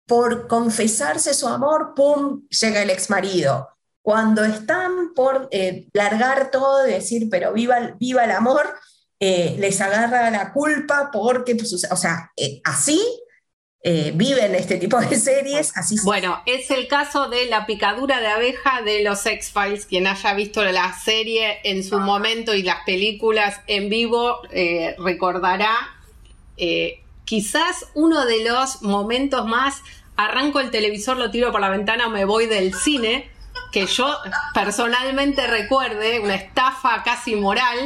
por 0.07 0.49
confesarse 0.49 1.35
su 1.35 1.47
amor, 1.47 1.93
¡pum! 1.95 2.47
llega 2.49 2.83
el 2.83 2.91
ex 2.91 3.11
marido. 3.11 3.69
Cuando 4.05 4.45
están 4.45 5.15
por 5.15 5.49
eh, 5.51 5.89
largar 5.95 6.51
todo 6.51 6.87
y 6.87 6.93
decir, 6.93 7.29
pero 7.31 7.55
viva, 7.55 7.97
viva 7.99 8.25
el 8.25 8.31
amor, 8.31 8.75
les 9.19 9.81
agarra 9.81 10.31
la 10.31 10.53
culpa 10.53 11.09
porque, 11.11 11.57
pues, 11.57 11.73
o 11.91 11.97
sea, 11.97 12.31
así 12.63 13.01
eh, 13.87 14.13
viven 14.15 14.55
este 14.55 14.79
tipo 14.79 14.99
de 14.99 15.15
series. 15.15 15.77
Así 15.77 15.97
bueno, 16.05 16.43
es 16.47 16.71
el 16.71 16.89
caso 16.89 17.29
de 17.29 17.45
la 17.45 17.67
picadura 17.67 18.19
de 18.19 18.29
abeja 18.29 18.81
de 18.81 19.03
los 19.03 19.27
X-Files. 19.27 19.85
Quien 19.85 20.07
haya 20.07 20.33
visto 20.33 20.65
la 20.65 20.99
serie 20.99 21.59
en 21.65 21.85
su 21.85 22.01
momento 22.01 22.55
y 22.55 22.63
las 22.63 22.83
películas 22.87 23.61
en 23.67 23.91
vivo 23.91 24.41
eh, 24.51 24.97
recordará 24.99 25.77
eh, 26.57 27.03
quizás 27.27 27.89
uno 27.93 28.25
de 28.25 28.45
los 28.45 28.81
momentos 28.81 29.45
más. 29.47 29.83
Arranco 30.17 30.61
el 30.61 30.71
televisor, 30.71 31.19
lo 31.19 31.31
tiro 31.31 31.53
por 31.53 31.61
la 31.61 31.69
ventana, 31.69 32.09
me 32.09 32.25
voy 32.25 32.47
del 32.47 32.73
cine. 32.73 33.31
Que 33.73 33.87
yo 33.87 34.17
personalmente 34.53 35.47
recuerde, 35.47 36.21
una 36.21 36.35
estafa 36.35 37.03
casi 37.03 37.37
moral. 37.37 37.79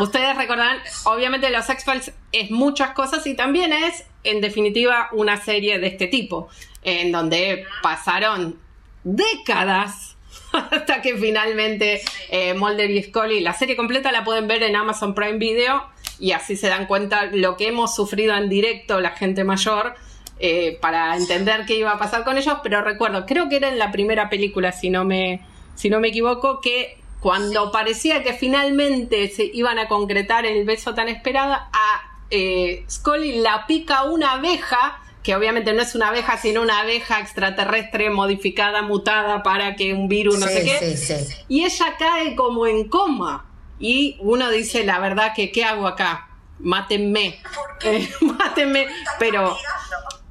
ustedes 0.00 0.36
recordarán, 0.36 0.78
obviamente 1.04 1.50
los 1.50 1.68
X-Files 1.68 2.12
es 2.32 2.50
muchas 2.50 2.90
cosas 2.90 3.26
y 3.26 3.34
también 3.34 3.72
es 3.72 4.04
en 4.24 4.40
definitiva, 4.40 5.08
una 5.12 5.40
serie 5.40 5.78
de 5.78 5.86
este 5.86 6.06
tipo, 6.06 6.48
en 6.82 7.12
donde 7.12 7.64
pasaron 7.82 8.58
décadas 9.04 10.16
hasta 10.52 11.00
que 11.00 11.16
finalmente 11.16 12.02
eh, 12.28 12.54
Mulder 12.54 12.90
y 12.90 13.02
Scully, 13.02 13.40
la 13.40 13.54
serie 13.54 13.76
completa 13.76 14.12
la 14.12 14.24
pueden 14.24 14.46
ver 14.46 14.62
en 14.62 14.76
Amazon 14.76 15.14
Prime 15.14 15.38
Video 15.38 15.84
y 16.18 16.32
así 16.32 16.56
se 16.56 16.68
dan 16.68 16.86
cuenta 16.86 17.26
lo 17.26 17.56
que 17.56 17.68
hemos 17.68 17.94
sufrido 17.94 18.34
en 18.34 18.48
directo 18.48 19.00
la 19.00 19.10
gente 19.10 19.42
mayor 19.42 19.94
eh, 20.40 20.78
para 20.80 21.16
entender 21.16 21.66
qué 21.66 21.76
iba 21.76 21.92
a 21.92 21.98
pasar 21.98 22.24
con 22.24 22.38
ellos, 22.38 22.56
pero 22.62 22.82
recuerdo, 22.82 23.26
creo 23.26 23.48
que 23.48 23.56
era 23.56 23.68
en 23.68 23.78
la 23.78 23.92
primera 23.92 24.30
película, 24.30 24.72
si 24.72 24.88
no 24.88 25.04
me, 25.04 25.44
si 25.74 25.90
no 25.90 26.00
me 26.00 26.08
equivoco, 26.08 26.60
que 26.60 26.98
cuando 27.20 27.70
parecía 27.70 28.22
que 28.22 28.32
finalmente 28.32 29.28
se 29.28 29.44
iban 29.44 29.78
a 29.78 29.86
concretar 29.86 30.46
el 30.46 30.64
beso 30.64 30.94
tan 30.94 31.08
esperado, 31.08 31.52
a 31.52 32.00
eh, 32.30 32.84
Scully 32.88 33.40
la 33.40 33.66
pica 33.66 34.04
una 34.04 34.32
abeja, 34.32 35.02
que 35.22 35.36
obviamente 35.36 35.74
no 35.74 35.82
es 35.82 35.94
una 35.94 36.08
abeja, 36.08 36.38
sino 36.38 36.62
una 36.62 36.80
abeja 36.80 37.20
extraterrestre 37.20 38.08
modificada, 38.08 38.80
mutada 38.80 39.42
para 39.42 39.76
que 39.76 39.92
un 39.92 40.08
virus, 40.08 40.38
no 40.38 40.46
sé 40.46 40.64
qué. 40.64 41.26
Y 41.48 41.64
ella 41.64 41.96
cae 41.98 42.34
como 42.34 42.66
en 42.66 42.88
coma. 42.88 43.44
Y 43.78 44.16
uno 44.20 44.50
dice, 44.50 44.84
la 44.84 44.98
verdad 44.98 45.32
que, 45.34 45.52
¿qué 45.52 45.64
hago 45.64 45.86
acá? 45.86 46.28
Mátenme. 46.58 47.40
Eh, 47.82 48.08
mátenme. 48.20 48.86
Pero, 49.18 49.56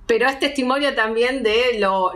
pero 0.09 0.27
es 0.27 0.39
testimonio 0.39 0.95
también 0.95 1.43
de 1.43 1.77
lo, 1.77 2.11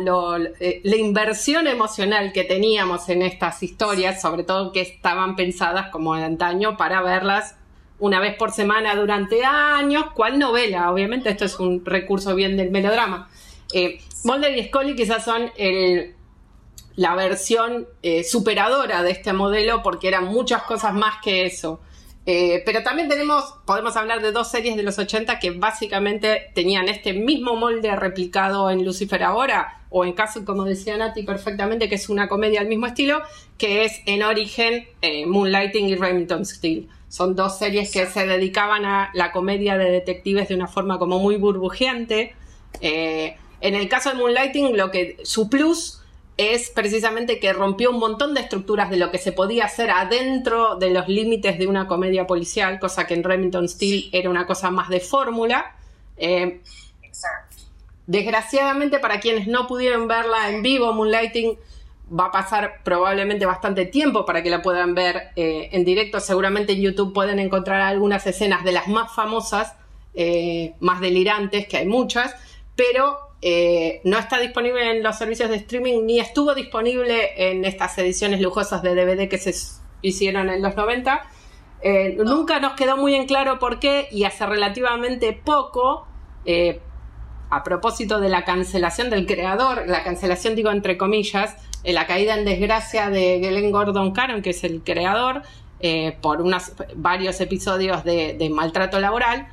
eh, 0.60 0.82
la 0.84 0.96
inversión 0.96 1.68
emocional 1.68 2.34
que 2.34 2.44
teníamos 2.44 3.08
en 3.08 3.22
estas 3.22 3.62
historias, 3.62 4.20
sobre 4.20 4.44
todo 4.44 4.72
que 4.72 4.82
estaban 4.82 5.36
pensadas 5.36 5.92
como 5.92 6.16
de 6.16 6.24
antaño 6.24 6.76
para 6.76 7.04
verlas 7.04 7.56
una 8.00 8.20
vez 8.20 8.36
por 8.36 8.52
semana 8.52 8.96
durante 8.96 9.46
años, 9.46 10.06
¿cuál 10.16 10.40
novela? 10.40 10.92
Obviamente 10.92 11.30
esto 11.30 11.46
es 11.46 11.60
un 11.60 11.86
recurso 11.86 12.34
bien 12.34 12.58
del 12.58 12.72
melodrama. 12.72 13.30
Eh, 13.76 14.00
Mulder 14.24 14.58
y 14.58 14.64
Scully 14.64 14.96
quizás 14.96 15.24
son 15.24 15.52
la 16.96 17.14
versión 17.14 17.88
eh, 18.02 18.24
superadora 18.24 19.04
de 19.04 19.12
este 19.12 19.34
modelo 19.34 19.84
porque 19.84 20.08
eran 20.08 20.26
muchas 20.26 20.64
cosas 20.64 20.96
más 20.96 21.22
que 21.24 21.46
eso. 21.46 21.80
Eh, 22.26 22.64
pero 22.66 22.84
también 22.84 23.10
tenemos, 23.10 23.56
podemos 23.66 23.98
hablar 23.98 24.22
de 24.22 24.32
dos 24.32 24.50
series 24.50 24.78
de 24.78 24.84
los 24.84 24.98
80 24.98 25.40
que 25.40 25.52
básicamente 25.52 26.52
tenían 26.54 26.88
este 26.88 27.14
mismo 27.14 27.56
molde 27.56 27.94
replicado 27.96 28.70
en 28.70 28.86
Lucifer 28.86 29.24
ahora, 29.24 29.82
o 29.90 30.06
en 30.06 30.14
caso, 30.14 30.46
como 30.46 30.64
decía 30.64 30.96
Nati 30.96 31.24
perfectamente, 31.24 31.90
que 31.90 31.96
es 31.96 32.10
una 32.10 32.30
comedia 32.30 32.62
al 32.62 32.68
mismo 32.68 32.86
estilo, 32.86 33.22
que 33.58 33.84
es 33.84 34.02
en 34.06 34.24
origen 34.24 34.88
Moonlighting 35.28 35.90
y 35.90 35.96
Remington 35.96 36.46
Steel. 36.46 36.88
Son 37.14 37.36
dos 37.36 37.60
series 37.60 37.92
que 37.92 38.08
se 38.08 38.26
dedicaban 38.26 38.86
a 38.86 39.12
la 39.14 39.32
comedia 39.32 39.78
de 39.78 39.92
detectives 39.92 40.48
de 40.48 40.56
una 40.56 40.68
forma 40.68 40.98
como 40.98 41.20
muy 41.20 41.36
burbujeante. 41.36 42.34
Eh, 42.82 43.38
en 43.62 43.76
el 43.76 43.88
caso 43.88 44.10
de 44.10 44.16
Moonlighting, 44.16 44.76
lo 44.76 44.90
que 44.90 45.18
su 45.22 45.48
plus 45.48 46.02
es 46.38 46.72
precisamente 46.72 47.40
que 47.40 47.54
rompió 47.54 47.92
un 47.92 48.00
montón 48.00 48.34
de 48.34 48.42
estructuras 48.42 48.90
de 48.90 48.98
lo 48.98 49.12
que 49.12 49.20
se 49.20 49.32
podía 49.32 49.66
hacer 49.66 49.92
adentro 49.92 50.78
de 50.78 50.90
los 50.90 51.08
límites 51.08 51.60
de 51.60 51.68
una 51.68 51.88
comedia 51.88 52.26
policial, 52.26 52.80
cosa 52.80 53.06
que 53.06 53.14
en 53.14 53.24
Remington 53.24 53.70
Steel 53.70 54.10
era 54.12 54.30
una 54.30 54.48
cosa 54.48 54.72
más 54.72 54.90
de 54.90 55.00
fórmula. 55.00 55.76
Eh, 56.18 56.62
desgraciadamente, 58.08 59.00
para 59.00 59.20
quienes 59.20 59.48
no 59.48 59.68
pudieron 59.68 60.08
verla 60.08 60.50
en 60.50 60.64
vivo, 60.64 60.92
Moonlighting 60.94 61.58
va 62.20 62.26
a 62.26 62.32
pasar 62.32 62.82
probablemente 62.84 63.46
bastante 63.46 63.86
tiempo 63.86 64.26
para 64.26 64.44
que 64.44 64.50
la 64.50 64.62
puedan 64.62 64.96
ver 64.96 65.32
eh, 65.36 65.70
en 65.72 65.86
directo. 65.86 66.20
Seguramente 66.20 66.74
en 66.74 66.82
YouTube 66.82 67.14
pueden 67.14 67.40
encontrar 67.40 67.82
algunas 67.82 68.26
escenas 68.26 68.64
de 68.64 68.72
las 68.72 68.88
más 68.88 69.14
famosas, 69.14 69.76
eh, 70.16 70.74
más 70.80 71.00
delirantes, 71.00 71.68
que 71.68 71.78
hay 71.78 71.86
muchas, 71.86 72.36
pero 72.76 73.33
eh, 73.44 74.02
no 74.04 74.18
está 74.18 74.40
disponible 74.40 74.90
en 74.92 75.04
los 75.04 75.18
servicios 75.18 75.50
de 75.50 75.58
streaming 75.58 76.06
ni 76.06 76.20
estuvo 76.20 76.56
disponible 76.56 77.32
en 77.36 77.66
estas 77.66 77.98
ediciones 77.98 78.42
lujosas 78.42 78.82
de 78.82 78.96
DVD 78.96 79.28
que 79.28 79.38
se 79.38 79.54
hicieron 80.02 80.50
en 80.50 80.62
los 80.62 80.76
90. 80.76 81.22
Nunca 82.18 82.62
nos 82.62 82.74
quedó 82.74 82.96
muy 82.96 83.14
en 83.14 83.28
claro 83.28 83.60
por 83.60 83.80
qué 83.80 84.08
y 84.10 84.24
hace 84.24 84.46
relativamente 84.46 85.34
poco 85.34 86.08
a 87.54 87.64
propósito 87.64 88.20
de 88.20 88.30
la 88.30 88.46
cancelación 88.46 89.12
del 89.12 89.28
creador, 89.28 89.84
la 89.86 90.04
cancelación 90.04 90.56
digo 90.56 90.72
entre 90.72 90.98
comillas, 90.98 91.56
eh, 91.84 91.94
la 91.94 92.08
caída 92.08 92.36
en 92.36 92.46
desgracia 92.46 93.12
de 93.12 93.40
Glenn 93.40 93.72
Gordon 93.72 94.12
Caron, 94.12 94.42
que 94.42 94.50
es 94.50 94.64
el 94.64 94.82
creador, 94.84 95.44
eh, 95.80 96.18
por 96.20 96.42
unos, 96.42 96.72
varios 96.96 97.40
episodios 97.42 98.04
de, 98.04 98.50
maltrato 98.52 99.00
laboral, 99.00 99.48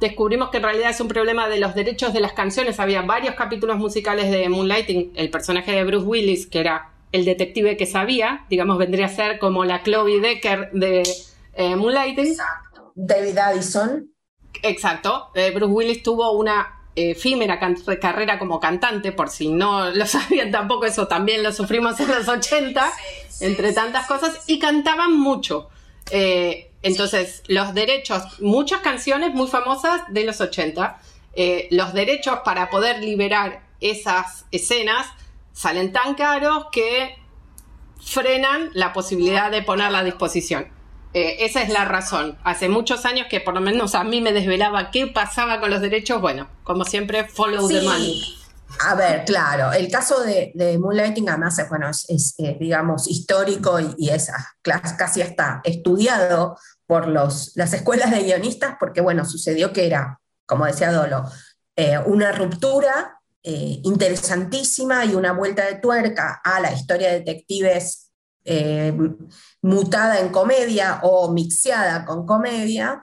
descubrimos 0.00 0.50
que 0.50 0.56
en 0.56 0.62
realidad 0.64 0.90
es 0.90 1.00
un 1.00 1.08
problema 1.08 1.48
de 1.48 1.58
los 1.58 1.74
derechos 1.74 2.12
de 2.12 2.20
las 2.20 2.32
canciones. 2.32 2.80
Había 2.80 3.02
varios 3.02 3.34
capítulos 3.34 3.76
musicales 3.78 4.30
de 4.30 4.48
Moonlighting. 4.48 5.12
El 5.14 5.30
personaje 5.30 5.72
de 5.72 5.84
Bruce 5.84 6.06
Willis, 6.06 6.46
que 6.46 6.60
era 6.60 6.90
el 7.12 7.24
detective 7.24 7.76
que 7.76 7.86
sabía, 7.86 8.46
digamos, 8.48 8.78
vendría 8.78 9.06
a 9.06 9.08
ser 9.08 9.38
como 9.38 9.64
la 9.64 9.82
Chloe 9.82 10.20
Decker 10.20 10.70
de 10.72 11.02
eh, 11.54 11.76
Moonlighting. 11.76 12.36
David 12.94 13.38
Addison. 13.38 14.10
Exacto. 14.62 15.30
Bruce 15.54 15.72
Willis 15.72 16.02
tuvo 16.02 16.32
una 16.32 16.80
efímera 16.94 17.58
carrera 18.00 18.38
como 18.38 18.58
cantante, 18.58 19.12
por 19.12 19.28
si 19.28 19.48
no 19.48 19.90
lo 19.90 20.06
sabían 20.06 20.50
tampoco, 20.50 20.86
eso 20.86 21.06
también 21.06 21.42
lo 21.42 21.52
sufrimos 21.52 21.98
en 22.00 22.08
los 22.08 22.28
80, 22.28 22.92
entre 23.40 23.72
tantas 23.72 24.06
cosas, 24.06 24.44
y 24.46 24.58
cantaban 24.58 25.16
mucho. 25.16 25.68
Eh, 26.10 26.69
entonces, 26.82 27.42
los 27.46 27.74
derechos, 27.74 28.40
muchas 28.40 28.80
canciones 28.80 29.34
muy 29.34 29.48
famosas 29.48 30.02
de 30.08 30.24
los 30.24 30.40
80, 30.40 30.98
eh, 31.34 31.68
los 31.70 31.92
derechos 31.92 32.40
para 32.44 32.70
poder 32.70 33.02
liberar 33.02 33.62
esas 33.80 34.46
escenas 34.50 35.06
salen 35.52 35.92
tan 35.92 36.14
caros 36.14 36.66
que 36.72 37.16
frenan 38.02 38.70
la 38.72 38.92
posibilidad 38.92 39.50
de 39.50 39.62
ponerla 39.62 39.98
a 39.98 40.04
disposición. 40.04 40.68
Eh, 41.12 41.44
esa 41.44 41.62
es 41.62 41.70
la 41.70 41.84
razón. 41.84 42.38
Hace 42.44 42.68
muchos 42.68 43.04
años 43.04 43.26
que 43.28 43.40
por 43.40 43.54
lo 43.54 43.60
menos 43.60 43.94
a 43.94 44.04
mí 44.04 44.20
me 44.20 44.32
desvelaba 44.32 44.90
qué 44.90 45.06
pasaba 45.06 45.60
con 45.60 45.70
los 45.70 45.80
derechos. 45.80 46.20
Bueno, 46.20 46.48
como 46.62 46.84
siempre, 46.84 47.24
follow 47.24 47.68
the 47.68 47.82
money. 47.82 48.39
A 48.78 48.94
ver, 48.94 49.24
claro, 49.24 49.72
el 49.72 49.90
caso 49.90 50.22
de, 50.22 50.52
Moonlighting 50.78 51.28
además 51.28 51.58
es, 51.58 51.68
bueno, 51.68 51.90
es, 51.90 52.34
digamos, 52.58 53.08
histórico 53.08 53.78
y, 53.80 54.08
es 54.08 54.30
casi 54.62 55.22
hasta 55.22 55.60
estudiado 55.64 56.56
por 56.86 57.08
los, 57.08 57.52
las 57.56 57.72
escuelas 57.72 58.10
de 58.10 58.22
guionistas, 58.22 58.76
porque, 58.80 59.00
bueno, 59.00 59.24
sucedió 59.24 59.72
que 59.72 59.86
era, 59.86 60.20
como 60.46 60.66
decía 60.66 60.92
Dolo, 60.92 61.24
eh, 61.76 61.98
una 62.06 62.32
ruptura 62.32 63.20
eh, 63.42 63.80
interesantísima 63.84 65.04
y 65.04 65.14
una 65.14 65.32
vuelta 65.32 65.66
de 65.66 65.76
tuerca 65.76 66.40
a 66.42 66.60
la 66.60 66.72
historia 66.72 67.08
de 67.08 67.20
detectives 67.20 68.10
eh, 68.44 68.92
mutada 69.62 70.20
en 70.20 70.30
comedia 70.30 71.00
o 71.02 71.32
mixeada 71.32 72.04
con 72.04 72.26
comedia. 72.26 73.00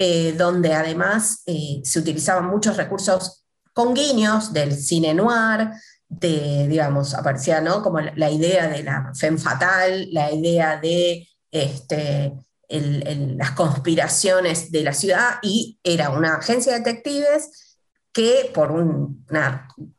eh, 0.00 0.32
donde 0.38 0.74
además 0.74 1.42
eh, 1.46 1.80
se 1.82 1.98
utilizaban 1.98 2.46
muchos 2.46 2.76
recursos 2.76 3.44
con 3.78 3.94
guiños 3.94 4.52
del 4.52 4.74
cine 4.74 5.14
noir, 5.14 5.70
de, 6.08 6.66
digamos, 6.66 7.14
aparecía 7.14 7.60
¿no? 7.60 7.80
como 7.80 8.00
la, 8.00 8.28
idea 8.28 8.66
de 8.66 8.82
la 8.82 9.12
femme 9.14 9.38
fatal, 9.38 10.08
la 10.10 10.32
idea 10.32 10.80
de 10.80 11.28
este, 11.52 12.32
las 12.68 13.52
conspiraciones 13.52 14.72
de 14.72 14.82
la 14.82 14.92
ciudad, 14.92 15.36
y 15.42 15.78
era 15.84 16.10
una 16.10 16.38
agencia 16.38 16.72
de 16.72 16.80
detectives 16.80 17.78
que 18.12 18.50
por 18.52 18.72
un 18.72 19.24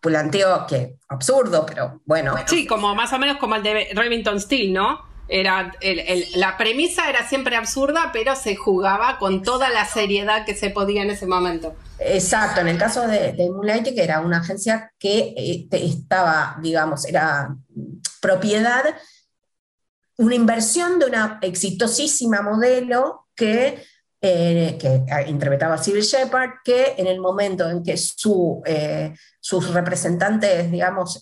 planteo 0.02 0.68
que 0.68 0.98
absurdo, 1.08 1.66
pero 1.66 2.02
bueno. 2.04 2.36
Sí, 2.48 2.68
como 2.68 2.94
más 2.96 3.14
o 3.14 3.18
menos 3.18 3.38
como 3.38 3.56
el 3.56 3.64
de 3.64 3.92
Remington 3.94 4.42
Steele, 4.42 4.74
¿no? 4.74 5.09
Era 5.32 5.72
la 6.36 6.58
premisa 6.58 7.08
era 7.08 7.28
siempre 7.30 7.56
absurda, 7.56 8.10
pero 8.12 8.36
se 8.36 8.56
jugaba 8.56 9.20
con 9.20 9.44
toda 9.44 9.70
la 9.70 9.86
seriedad 9.86 10.44
que 10.44 10.56
se 10.56 10.72
podía 10.72 11.04
en 11.04 11.12
ese 11.12 11.28
momento. 11.28 11.76
Exacto, 12.00 12.62
en 12.62 12.70
el 12.70 12.78
caso 12.78 13.08
de, 13.08 13.34
de 13.34 13.50
Moonlight, 13.50 13.94
que 13.94 14.04
era 14.04 14.22
una 14.22 14.40
agencia 14.40 14.92
que 14.98 15.34
eh, 15.38 15.68
estaba, 15.72 16.58
digamos, 16.62 17.06
era 17.06 17.56
propiedad, 18.22 18.84
una 20.18 20.36
inversión 20.36 20.98
de 20.98 21.06
una 21.06 21.40
exitosísima 21.42 22.42
modelo 22.42 23.28
que, 23.36 23.84
eh, 24.22 24.78
que 24.80 25.30
interpretaba 25.30 25.78
Civil 25.78 26.04
Shepard, 26.04 26.62
que 26.64 26.96
en 26.98 27.06
el 27.06 27.20
momento 27.20 27.70
en 27.70 27.84
que 27.84 27.98
su, 27.98 28.62
eh, 28.66 29.14
sus 29.40 29.72
representantes, 29.74 30.72
digamos, 30.72 31.22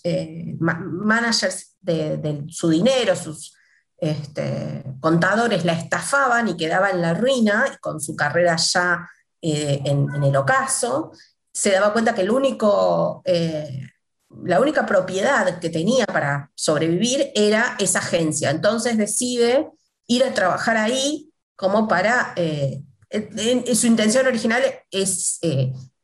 managers 0.60 1.76
de, 1.82 2.18
de, 2.18 2.44
su 2.48 2.70
dinero, 2.70 3.16
sus 3.16 3.58
este, 3.98 4.84
contadores 5.00 5.66
la 5.66 5.74
estafaban 5.74 6.48
y 6.48 6.58
quedaba 6.58 6.92
en 6.92 7.02
la 7.02 7.14
ruina, 7.14 7.78
con 7.82 8.00
su 8.00 8.16
carrera 8.16 8.56
ya 8.58 9.10
eh, 9.42 9.82
en, 9.86 10.24
el 10.24 10.36
ocaso, 10.36 11.12
se 11.52 11.72
daba 11.72 11.94
cuenta 11.94 12.14
que 12.14 12.22
el 12.22 12.32
único, 12.32 13.22
eh, 13.26 13.90
la 14.44 14.60
única 14.60 14.86
propiedad 14.86 15.60
que 15.60 15.70
tenía 15.70 16.06
para 16.06 16.52
sobrevivir 16.56 17.32
era 17.34 17.76
esa 17.80 18.00
agencia. 18.00 18.52
Entonces 18.52 18.98
decide 18.98 19.68
ir 20.08 20.24
a 20.24 20.34
trabajar 20.34 20.78
ahí 20.78 21.32
como 21.56 21.88
para... 21.88 22.34
Eh, 22.36 22.84
su 23.74 23.88
intención 23.88 24.28
original 24.28 24.62
es 24.92 25.40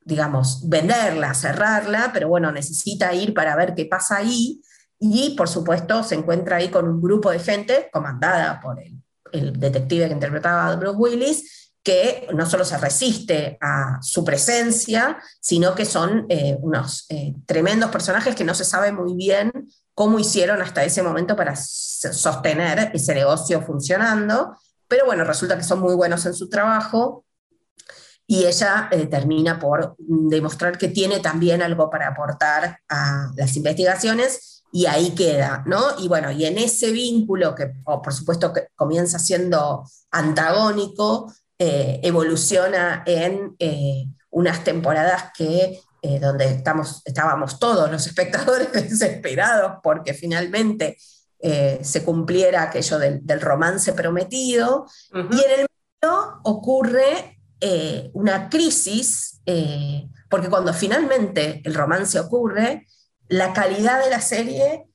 digamos, 0.06 0.68
venderla, 0.68 1.34
cerrarla, 1.34 2.12
pero 2.14 2.28
bueno, 2.28 2.52
necesita 2.52 3.14
ir 3.14 3.34
para 3.34 3.56
ver 3.56 3.74
qué 3.76 3.86
pasa 3.86 4.18
ahí. 4.18 4.62
Y 5.06 5.32
por 5.36 5.50
supuesto 5.50 6.02
se 6.02 6.16
encuentra 6.16 6.56
ahí 6.56 6.70
con 6.70 6.88
un 6.88 7.02
grupo 7.02 7.30
de 7.30 7.40
gente 7.40 7.90
comandada 7.92 8.62
por 8.62 8.80
el, 8.80 9.60
detective 9.60 10.08
que 10.08 10.14
interpretaba 10.14 10.68
a 10.68 10.76
Bruce 10.78 10.96
Willis, 10.96 11.72
que 11.84 12.30
no 12.34 12.46
solo 12.46 12.64
se 12.64 12.78
resiste 12.78 13.58
a 13.60 13.98
su 14.02 14.24
presencia, 14.24 15.18
sino 15.42 15.76
que 15.76 15.84
son 15.84 16.26
eh, 16.30 16.56
unos 16.62 17.06
eh, 17.10 17.34
tremendos 17.46 17.92
personajes 17.92 18.34
que 18.34 18.46
no 18.46 18.56
se 18.56 18.64
sabe 18.64 18.94
muy 18.94 19.14
bien 19.16 19.52
cómo 19.94 20.20
hicieron 20.20 20.62
hasta 20.62 20.86
ese 20.86 21.04
momento 21.04 21.36
para 21.36 21.58
sostener 21.58 22.92
ese 22.94 23.14
negocio 23.14 23.62
funcionando, 23.62 24.56
pero 24.88 25.06
bueno, 25.06 25.26
resulta 25.26 25.58
que 25.58 25.64
son 25.64 25.82
muy 25.82 25.96
buenos 25.96 26.26
en 26.26 26.34
su 26.34 26.48
trabajo 26.48 27.26
y 28.26 28.46
ella 28.46 28.88
eh, 28.90 29.08
termina 29.08 29.60
por 29.60 29.96
demostrar 29.98 30.78
que 30.78 30.88
tiene 30.88 31.20
también 31.20 31.62
algo 31.62 31.90
para 31.90 32.08
aportar 32.08 32.80
a 32.88 33.32
las 33.36 33.58
investigaciones 33.58 34.53
y 34.76 34.88
ahí 34.88 35.12
queda, 35.12 35.64
¿no? 35.68 35.80
Y 36.00 36.08
bueno, 36.08 36.32
y 36.32 36.46
en 36.46 36.58
ese 36.58 36.92
vínculo, 36.92 37.54
que 37.54 37.68
por 37.86 38.12
supuesto 38.12 38.52
que 38.52 38.70
comienza 38.76 39.20
siendo 39.20 39.88
antagónico, 40.10 41.32
eh, 41.60 42.00
evoluciona 42.02 43.04
en 43.06 43.56
eh, 43.60 44.08
unas 44.32 44.64
temporadas 44.64 45.26
que, 45.38 45.80
eh, 46.02 46.20
donde 46.20 46.46
estamos, 46.46 47.04
estábamos 47.06 47.60
todos 47.60 47.92
los 47.92 48.08
espectadores 48.08 48.74
desesperados 48.74 49.74
porque 49.84 50.16
finalmente 50.16 50.98
se 51.82 52.06
cumpliera 52.06 52.64
aquello 52.64 52.98
del, 52.98 53.42
romance 53.42 53.92
prometido, 53.92 54.86
y 55.14 55.18
en 55.18 55.60
el 55.60 55.68
medio 56.02 56.40
ocurre 56.44 57.38
una 58.14 58.48
crisis, 58.50 59.42
porque 60.30 60.48
cuando 60.48 60.74
finalmente 60.74 61.62
el 61.66 61.74
romance 61.74 62.18
ocurre, 62.18 62.88
la 63.34 63.52
calidad 63.52 64.04
de 64.04 64.12
la 64.12 64.22
serie 64.22 64.86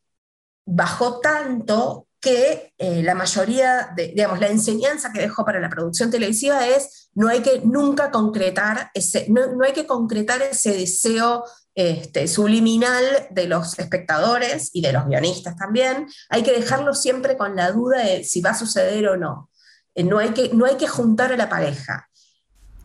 bajó 0.65 1.19
tanto 1.19 2.07
que 2.21 2.73
eh, 2.79 3.03
la 3.03 3.17
mayoría, 3.17 3.93
de, 3.97 4.09
digamos, 4.09 4.39
la 4.39 4.47
enseñanza 4.47 5.13
que 5.13 5.21
dejó 5.21 5.45
para 5.45 5.59
la 5.59 5.69
producción 5.69 6.11
televisiva 6.11 6.67
es 6.69 7.11
no 7.15 7.29
hay 7.29 7.41
que 7.41 7.61
nunca 7.65 8.13
concretar 8.13 8.93
ese, 8.95 9.27
no, 9.29 9.43
hay 9.65 9.73
que 9.73 9.87
concretar 9.87 10.41
ese 10.43 10.73
deseo 10.73 11.45
este, 11.75 12.29
subliminal 12.29 13.05
de 13.31 13.49
los 13.49 13.77
espectadores 13.77 14.71
y 14.73 14.83
de 14.83 14.93
los 14.93 15.07
guionistas 15.07 15.57
también, 15.57 16.07
hay 16.29 16.45
que 16.45 16.53
dejarlo 16.53 16.95
siempre 16.95 17.37
con 17.37 17.57
la 17.57 17.73
duda 17.73 18.05
de 18.05 18.23
si 18.23 18.41
va 18.41 18.51
a 18.51 18.59
suceder 18.59 19.09
o 19.09 19.17
no. 19.17 19.51
Eh, 19.97 20.05
no, 20.05 20.19
hay 20.19 20.31
que, 20.31 20.51
no 20.55 20.65
hay 20.65 20.77
que 20.77 20.87
juntar 20.87 21.33
a 21.33 21.37
la 21.37 21.49
pareja. 21.49 22.09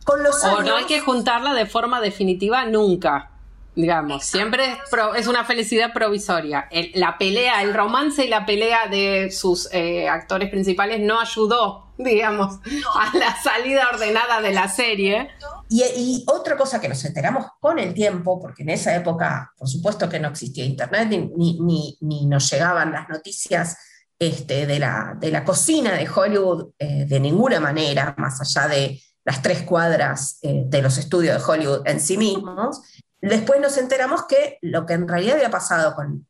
Con 0.04 0.22
los 0.24 0.42
o 0.42 0.62
no 0.62 0.76
hay 0.76 0.86
que 0.86 1.00
juntarla 1.00 1.54
de 1.54 1.66
forma 1.66 2.00
definitiva 2.00 2.66
nunca 2.66 3.33
digamos, 3.76 4.24
siempre 4.24 4.78
es, 5.16 5.26
una 5.26 5.44
felicidad 5.44 5.92
provisoria. 5.92 6.68
la 6.94 7.18
pelea, 7.18 7.62
el 7.62 7.74
romance 7.74 8.24
y 8.24 8.28
la 8.28 8.46
pelea 8.46 8.86
de 8.88 9.30
sus 9.30 9.68
eh, 9.72 10.08
actores 10.08 10.50
principales 10.50 11.00
no 11.00 11.20
ayudó, 11.20 11.92
digamos, 11.98 12.60
a 12.94 13.16
la 13.16 13.36
salida 13.42 13.88
ordenada 13.92 14.40
de 14.40 14.52
la 14.52 14.68
serie. 14.68 15.28
Y, 15.68 16.24
otra 16.26 16.56
cosa 16.56 16.80
que 16.80 16.88
nos 16.88 17.04
enteramos 17.04 17.46
con 17.60 17.78
el 17.78 17.94
tiempo, 17.94 18.40
porque 18.40 18.62
en 18.62 18.70
esa 18.70 18.94
época, 18.94 19.52
por 19.56 19.68
supuesto 19.68 20.08
que 20.08 20.20
no 20.20 20.28
existía 20.28 20.64
internet, 20.64 21.08
ni, 21.08 21.98
ni, 22.00 22.26
nos 22.26 22.50
llegaban 22.50 22.92
las 22.92 23.08
noticias 23.08 23.76
este, 24.18 24.66
de, 24.66 24.78
la, 24.78 25.16
de, 25.18 25.30
la, 25.30 25.44
cocina 25.44 25.92
de 25.92 26.08
Hollywood 26.08 26.70
eh, 26.78 27.06
de 27.06 27.18
ninguna 27.18 27.58
manera, 27.58 28.14
más 28.18 28.40
allá 28.40 28.68
de 28.68 29.00
las 29.24 29.42
tres 29.42 29.62
cuadras 29.62 30.38
eh, 30.42 30.64
de 30.66 30.82
los 30.82 30.98
estudios 30.98 31.36
de 31.36 31.52
Hollywood 31.52 31.86
en 31.86 31.98
sí 31.98 32.16
mismos, 32.16 32.82
Después 33.30 33.58
nos 33.58 33.78
enteramos 33.78 34.26
que 34.26 34.58
lo 34.60 34.84
que 34.84 34.92
en 34.92 35.08
realidad 35.08 35.36
había 35.36 35.50
pasado 35.50 35.94
con 35.94 36.26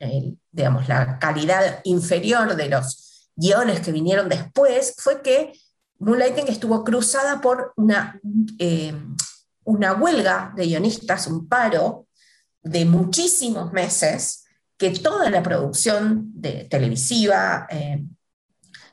digamos, 0.52 0.88
la 0.88 1.18
calidad 1.18 1.80
inferior 1.82 2.54
de 2.54 2.68
los 2.68 3.30
guiones 3.34 3.80
que 3.80 3.90
vinieron 3.90 4.28
después 4.28 4.94
fue 4.98 5.20
que 5.20 5.52
Moonlighting 5.98 6.46
estuvo 6.46 6.84
cruzada 6.84 7.40
por 7.40 7.72
una, 7.76 8.20
eh, 8.58 8.94
una 9.64 9.94
huelga 9.94 10.52
de 10.54 10.66
guionistas, 10.66 11.26
un 11.26 11.48
paro 11.48 12.06
de 12.62 12.84
muchísimos 12.84 13.72
meses, 13.72 14.44
que 14.76 14.90
toda 14.90 15.30
la 15.30 15.42
producción 15.42 16.30
de, 16.34 16.64
televisiva 16.70 17.66
eh, 17.70 18.04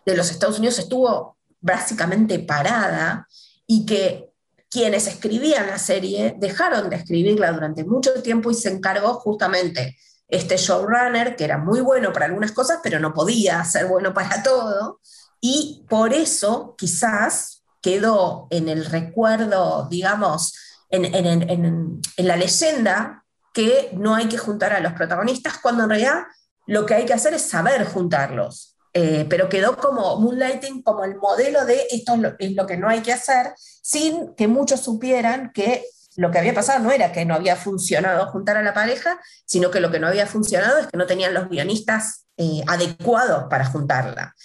de 0.05 0.17
los 0.17 0.31
Estados 0.31 0.57
Unidos 0.57 0.79
estuvo 0.79 1.37
básicamente 1.59 2.39
parada 2.39 3.27
y 3.67 3.85
que 3.85 4.30
quienes 4.71 5.05
escribían 5.05 5.67
la 5.67 5.77
serie 5.77 6.35
dejaron 6.39 6.89
de 6.89 6.95
escribirla 6.95 7.51
durante 7.51 7.83
mucho 7.83 8.13
tiempo 8.23 8.49
y 8.49 8.55
se 8.55 8.69
encargó 8.69 9.15
justamente 9.15 9.97
este 10.29 10.55
showrunner, 10.55 11.35
que 11.35 11.43
era 11.43 11.57
muy 11.57 11.81
bueno 11.81 12.13
para 12.13 12.25
algunas 12.25 12.53
cosas, 12.53 12.79
pero 12.81 12.99
no 12.99 13.13
podía 13.13 13.63
ser 13.65 13.85
bueno 13.87 14.13
para 14.13 14.41
todo, 14.41 15.01
y 15.41 15.85
por 15.89 16.13
eso 16.13 16.75
quizás 16.77 17.63
quedó 17.81 18.47
en 18.49 18.69
el 18.69 18.85
recuerdo, 18.85 19.87
digamos, 19.89 20.53
en, 20.89 22.01
la 22.17 22.35
leyenda 22.37 23.25
que 23.53 23.89
no 23.93 24.15
hay 24.15 24.27
que 24.27 24.37
juntar 24.37 24.71
a 24.71 24.79
los 24.79 24.93
protagonistas, 24.93 25.57
cuando 25.57 25.83
en 25.83 25.89
realidad 25.89 26.23
lo 26.65 26.85
que 26.85 26.93
hay 26.93 27.05
que 27.05 27.13
hacer 27.13 27.33
es 27.33 27.41
saber 27.41 27.85
juntarlos. 27.85 28.70
Eh, 28.93 29.25
pero 29.29 29.47
quedó 29.47 29.77
como 29.77 30.19
Moonlighting 30.19 30.83
como 30.83 31.05
el 31.05 31.15
modelo 31.15 31.65
de 31.65 31.87
esto 31.91 32.15
es 32.39 32.51
lo, 32.51 32.67
que 32.67 32.77
no 32.77 32.89
hay 32.89 33.01
que 33.01 33.13
hacer, 33.13 33.53
sin 33.57 34.35
que 34.35 34.47
muchos 34.47 34.81
supieran 34.81 35.51
que 35.53 35.85
lo 36.17 36.29
que 36.29 36.39
había 36.39 36.53
pasado 36.53 36.79
no 36.79 36.91
era 36.91 37.13
que 37.13 37.23
no 37.23 37.33
había 37.33 37.55
funcionado 37.55 38.29
juntar 38.31 38.57
a 38.57 38.63
la 38.63 38.73
pareja, 38.73 39.17
sino 39.45 39.71
que 39.71 39.79
lo 39.79 39.91
que 39.91 39.99
no 39.99 40.07
había 40.07 40.27
funcionado 40.27 40.77
es 40.77 40.87
que 40.87 40.97
no 40.97 41.05
tenían 41.05 41.33
los 41.33 41.47
guionistas 41.47 42.25
eh, 42.35 42.61
adecuados 42.67 43.45
para 43.49 43.65
juntarla. 43.65 44.35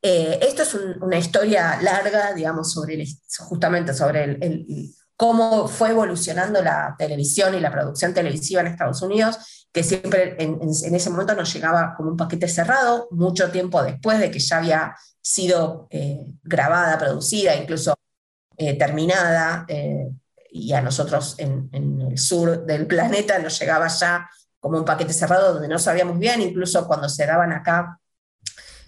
Eh, 0.00 0.38
esto 0.40 0.62
es 0.62 0.74
una 0.74 1.18
historia 1.18 1.80
larga, 1.82 2.32
digamos, 2.32 2.78
justamente 3.40 3.92
sobre 3.92 4.38
cómo 5.16 5.66
fue 5.66 5.90
evolucionando 5.90 6.62
la 6.62 6.94
televisión 6.96 7.54
y 7.56 7.60
la 7.60 7.72
producción 7.72 8.14
televisiva 8.14 8.60
en 8.60 8.68
Estados 8.68 9.02
Unidos 9.02 9.65
que 9.76 9.82
siempre 9.82 10.36
en, 10.38 10.58
ese 10.70 11.10
momento 11.10 11.34
nos 11.34 11.52
llegaba 11.52 11.94
como 11.94 12.08
un 12.08 12.16
paquete 12.16 12.48
cerrado, 12.48 13.08
mucho 13.10 13.50
tiempo 13.50 13.82
después 13.82 14.18
de 14.18 14.30
que 14.30 14.38
ya 14.38 14.56
había 14.56 14.96
sido 15.20 15.86
eh, 15.90 16.32
grabada, 16.42 16.96
producida, 16.96 17.54
incluso 17.54 17.94
eh, 18.56 18.78
terminada, 18.78 19.66
eh, 19.68 20.08
y 20.50 20.72
a 20.72 20.80
nosotros 20.80 21.34
en, 21.36 21.68
el 21.74 22.16
sur 22.16 22.64
del 22.64 22.86
planeta 22.94 23.38
nos 23.38 23.60
llegaba 23.60 23.88
ya 23.88 24.30
como 24.58 24.78
un 24.78 24.86
paquete 24.86 25.12
cerrado 25.12 25.52
donde 25.52 25.68
no 25.68 25.78
sabíamos 25.78 26.18
bien, 26.18 26.40
incluso 26.40 26.86
cuando 26.86 27.10
se 27.10 27.26
daban 27.26 27.52
acá. 27.52 28.00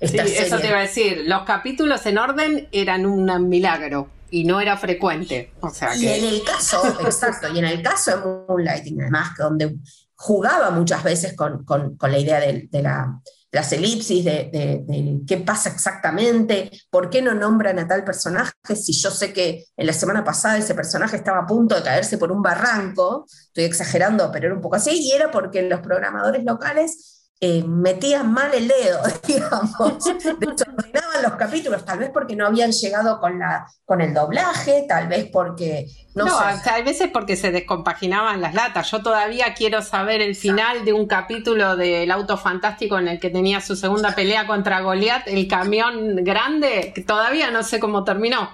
sí, 0.00 0.16
eso 0.16 0.58
te 0.58 0.68
iba 0.68 0.78
a 0.78 0.82
decir, 0.82 1.24
los 1.26 1.42
capítulos 1.42 2.06
en 2.06 2.16
orden 2.16 2.66
eran 2.72 3.04
un 3.04 3.46
milagro 3.46 4.08
y 4.30 4.44
no 4.44 4.58
era 4.58 4.78
frecuente. 4.78 5.52
O 5.60 5.68
sea 5.68 5.94
y 5.94 6.08
en 6.08 6.24
el 6.24 6.42
caso, 6.44 6.82
exacto, 7.04 7.52
y 7.52 7.58
en 7.58 7.66
el 7.66 7.82
caso 7.82 8.10
de 8.10 8.24
Moonlighting, 8.24 9.02
además, 9.02 9.32
donde 9.36 9.76
jugaba 10.18 10.70
muchas 10.70 11.04
veces 11.04 11.34
con, 11.36 11.64
la 12.00 12.18
idea 12.18 12.40
de, 12.40 12.82
la, 12.82 13.20
las 13.52 13.72
elipsis, 13.72 14.24
de, 14.24 15.22
qué 15.26 15.36
pasa 15.38 15.70
exactamente, 15.70 16.70
por 16.90 17.08
qué 17.08 17.22
no 17.22 17.34
nombran 17.34 17.78
a 17.78 17.86
tal 17.86 18.02
personaje, 18.02 18.52
si 18.74 18.92
yo 18.92 19.10
sé 19.12 19.32
que 19.32 19.64
en 19.76 19.86
la 19.86 19.92
semana 19.92 20.24
pasada 20.24 20.58
ese 20.58 20.74
personaje 20.74 21.16
estaba 21.16 21.38
a 21.38 21.46
punto 21.46 21.76
de 21.76 21.82
caerse 21.82 22.18
por 22.18 22.32
un 22.32 22.42
barranco, 22.42 23.26
estoy 23.28 23.64
exagerando, 23.64 24.30
pero 24.32 24.46
era 24.46 24.56
un 24.56 24.60
poco 24.60 24.74
así, 24.74 24.90
y 24.90 25.12
era 25.12 25.30
porque 25.30 25.62
los 25.62 25.80
programadores 25.80 26.44
locales 26.44 27.17
eh, 27.40 27.62
metían 27.62 28.32
mal 28.32 28.52
el 28.52 28.66
dedo, 28.66 29.00
digamos, 29.26 30.04
desordenaban 30.04 31.22
los 31.22 31.36
capítulos, 31.36 31.84
tal 31.84 32.00
vez 32.00 32.10
porque 32.12 32.34
no 32.34 32.46
habían 32.46 32.72
llegado 32.72 33.20
con, 33.20 33.38
la, 33.38 33.66
con 33.84 34.00
el 34.00 34.12
doblaje, 34.12 34.86
tal 34.88 35.06
vez 35.06 35.28
porque... 35.32 35.86
No, 36.16 36.24
no 36.24 36.36
hay 36.38 36.82
veces 36.82 37.10
porque 37.12 37.36
se 37.36 37.52
descompaginaban 37.52 38.40
las 38.40 38.52
latas. 38.52 38.90
Yo 38.90 39.02
todavía 39.02 39.54
quiero 39.54 39.82
saber 39.82 40.20
el 40.20 40.34
final 40.34 40.84
de 40.84 40.92
un 40.92 41.06
capítulo 41.06 41.76
del 41.76 42.10
auto 42.10 42.36
fantástico 42.36 42.98
en 42.98 43.06
el 43.06 43.20
que 43.20 43.30
tenía 43.30 43.60
su 43.60 43.76
segunda 43.76 44.16
pelea 44.16 44.44
contra 44.48 44.80
Goliath, 44.80 45.28
el 45.28 45.46
camión 45.46 46.16
grande, 46.24 46.90
que 46.92 47.02
todavía 47.02 47.52
no 47.52 47.62
sé 47.62 47.78
cómo 47.78 48.02
terminó. 48.02 48.50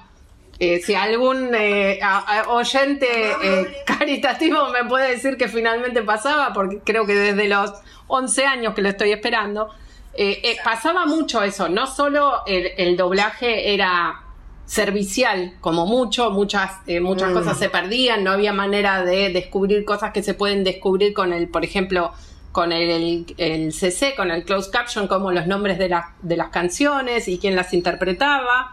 Eh, 0.58 0.80
si 0.84 0.94
algún 0.94 1.54
eh, 1.54 1.98
oyente 2.48 3.10
caritativo 3.84 4.68
me 4.70 4.84
puede 4.84 5.10
decir 5.10 5.36
que 5.36 5.48
finalmente 5.48 6.02
pasaba, 6.02 6.52
porque 6.52 6.80
creo 6.84 7.06
que 7.06 7.14
desde 7.14 7.48
los 7.48 7.72
11 8.06 8.46
años 8.46 8.74
que 8.74 8.82
lo 8.82 8.88
estoy 8.88 9.12
esperando, 9.12 9.70
eh, 10.16 10.40
eh, 10.44 10.56
pasaba 10.62 11.06
mucho 11.06 11.42
eso, 11.42 11.68
no 11.68 11.88
solo 11.88 12.42
el, 12.46 12.96
doblaje 12.96 13.74
era 13.74 14.22
servicial, 14.64 15.54
como 15.60 15.86
mucho, 15.86 16.30
muchas, 16.30 16.70
eh, 16.86 17.00
muchas 17.00 17.30
mm. 17.30 17.34
cosas 17.34 17.58
se 17.58 17.68
perdían, 17.68 18.22
no 18.22 18.30
había 18.30 18.52
manera 18.52 19.04
de 19.04 19.30
descubrir 19.30 19.84
cosas 19.84 20.12
que 20.12 20.22
se 20.22 20.34
pueden 20.34 20.62
descubrir 20.62 21.14
con 21.14 21.32
el, 21.32 21.48
por 21.48 21.64
ejemplo, 21.64 22.12
con 22.52 22.70
el, 22.70 23.26
CC, 23.72 24.14
con 24.14 24.30
el 24.30 24.44
closed 24.44 24.70
caption, 24.70 25.08
como 25.08 25.32
los 25.32 25.48
nombres 25.48 25.78
de, 25.78 26.00
de 26.22 26.36
las 26.36 26.48
canciones 26.50 27.26
y 27.26 27.38
quién 27.38 27.56
las 27.56 27.74
interpretaba. 27.74 28.72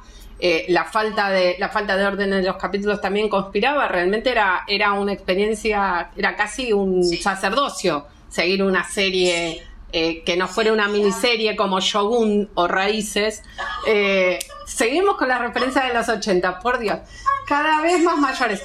La, 0.67 0.86
falta 0.86 1.30
de, 1.30 1.56
la 1.60 1.69
falta 1.69 1.95
de 1.95 2.06
orden 2.06 2.34
en 2.34 2.45
los 2.45 2.58
capítulos 2.58 2.99
también 2.99 3.30
conspiraba, 3.30 3.88
realmente 3.88 4.32
era, 4.32 4.63
era 4.67 4.93
una 4.93 5.13
experiencia, 5.13 6.10
era 6.15 6.36
casi 6.36 6.73
un 6.73 7.04
sacerdocio 7.04 8.08
seguir 8.32 8.63
una 8.63 8.84
serie 8.84 9.62
eh, 9.91 10.23
que 10.23 10.38
no 10.38 10.47
fuera 10.47 10.71
una 10.71 10.88
miniserie 10.88 11.56
como 11.56 11.80
Shogun 11.82 12.49
o 12.56 12.67
Raíces. 12.67 13.43
Eh, 13.86 14.39
seguimos 14.65 15.17
con 15.17 15.27
la 15.27 15.38
referencia 15.38 15.84
de 15.84 15.93
los 15.93 16.08
80, 16.08 16.60
por 16.60 16.80
Dios, 16.80 16.99
cada 17.45 17.82
vez 17.82 18.01
más 18.01 18.17
mayores. 18.17 18.63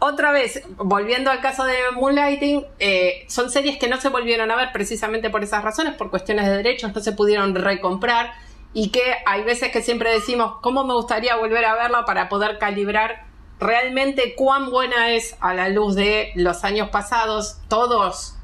Otra 0.00 0.32
vez, 0.32 0.62
volviendo 0.76 1.30
al 1.30 1.40
caso 1.40 1.64
de 1.64 1.76
Moonlighting, 1.94 2.64
eh, 2.78 3.24
son 3.28 3.50
series 3.50 3.78
que 3.78 3.88
no 3.88 4.00
se 4.00 4.08
volvieron 4.08 4.50
a 4.50 4.56
ver 4.56 4.70
precisamente 4.72 5.30
por 5.30 5.42
esas 5.42 5.62
razones, 5.62 5.94
por 5.94 6.10
cuestiones 6.10 6.46
de 6.46 6.56
derechos, 6.56 6.92
no 6.94 7.00
se 7.00 7.12
pudieron 7.12 7.54
recomprar 7.54 8.32
y 8.74 8.90
que 8.90 9.02
hay 9.26 9.42
veces 9.42 9.72
que 9.72 9.82
siempre 9.82 10.12
decimos, 10.12 10.56
¿cómo 10.60 10.84
me 10.84 10.94
gustaría 10.94 11.36
volver 11.36 11.64
a 11.64 11.74
verla 11.74 12.04
para 12.04 12.28
poder 12.28 12.58
calibrar 12.58 13.24
realmente 13.58 14.34
cuán 14.36 14.70
buena 14.70 15.10
es 15.10 15.36
a 15.40 15.54
la 15.54 15.68
luz 15.68 15.94
de 15.94 16.32
los 16.34 16.64
años 16.64 16.90
pasados? 16.90 17.60
Todos 17.68 18.34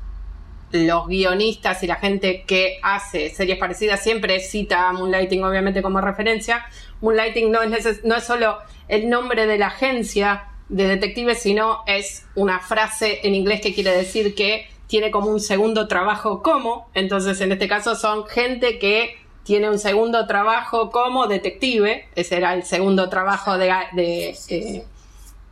los 0.72 1.06
guionistas 1.06 1.82
y 1.82 1.86
la 1.86 1.96
gente 1.96 2.44
que 2.46 2.78
hace 2.82 3.30
series 3.30 3.58
parecidas 3.58 4.02
siempre 4.02 4.40
cita 4.40 4.88
a 4.88 4.92
Moonlighting 4.92 5.44
obviamente 5.44 5.82
como 5.82 6.00
referencia. 6.00 6.66
Moonlighting 7.00 7.50
no 7.52 7.62
es, 7.62 8.04
no 8.04 8.16
es 8.16 8.24
solo 8.24 8.58
el 8.88 9.08
nombre 9.08 9.46
de 9.46 9.58
la 9.58 9.68
agencia 9.68 10.48
de 10.68 10.88
detectives, 10.88 11.42
sino 11.42 11.82
es 11.86 12.26
una 12.34 12.58
frase 12.60 13.20
en 13.22 13.34
inglés 13.34 13.60
que 13.60 13.74
quiere 13.74 13.90
decir 13.90 14.34
que 14.34 14.68
tiene 14.86 15.10
como 15.10 15.28
un 15.28 15.40
segundo 15.40 15.86
trabajo 15.86 16.42
como. 16.42 16.88
Entonces, 16.94 17.40
en 17.40 17.52
este 17.52 17.68
caso 17.68 17.94
son 17.94 18.26
gente 18.26 18.78
que 18.78 19.16
tiene 19.44 19.70
un 19.70 19.78
segundo 19.78 20.26
trabajo 20.26 20.90
como 20.90 21.26
detective. 21.26 22.08
Ese 22.16 22.36
era 22.36 22.54
el 22.54 22.64
segundo 22.64 23.08
trabajo 23.08 23.56
de, 23.56 24.34
eh, 24.48 24.84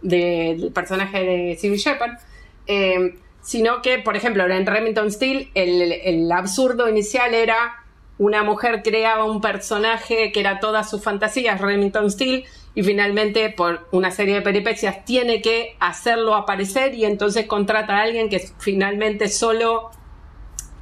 del 0.03 0.73
personaje 0.73 1.23
de 1.23 1.57
Civil 1.57 1.79
Shepard. 1.79 2.19
Eh, 2.67 3.15
sino 3.43 3.83
que, 3.83 3.99
por 3.99 4.17
ejemplo, 4.17 4.47
en 4.47 4.67
Remington 4.67 5.11
Steel 5.11 5.51
el, 5.55 6.31
absurdo 6.33 6.89
inicial 6.89 7.35
era 7.35 7.85
una 8.19 8.45
mujer 8.45 8.83
creaba 8.83 9.25
un 9.25 9.41
personaje 9.41 10.31
que 10.31 10.41
era 10.41 10.61
todas 10.61 10.89
sus 10.89 11.03
fantasías, 11.03 11.61
Remington 11.61 12.11
Steel, 12.11 12.45
y 12.75 12.83
finalmente 12.85 13.51
por 13.51 13.89
una 13.91 14.11
serie 14.13 14.37
de 14.37 14.43
peripecias 14.43 15.05
tiene 15.05 15.43
que 15.43 15.77
hacerlo 15.81 16.37
aparecer 16.37 16.95
y 16.95 17.05
entonces 17.05 17.47
contrata 17.47 17.99
a 17.99 18.03
alguien 18.03 18.29
que 18.29 18.39
finalmente 18.59 19.29
solo 19.29 19.91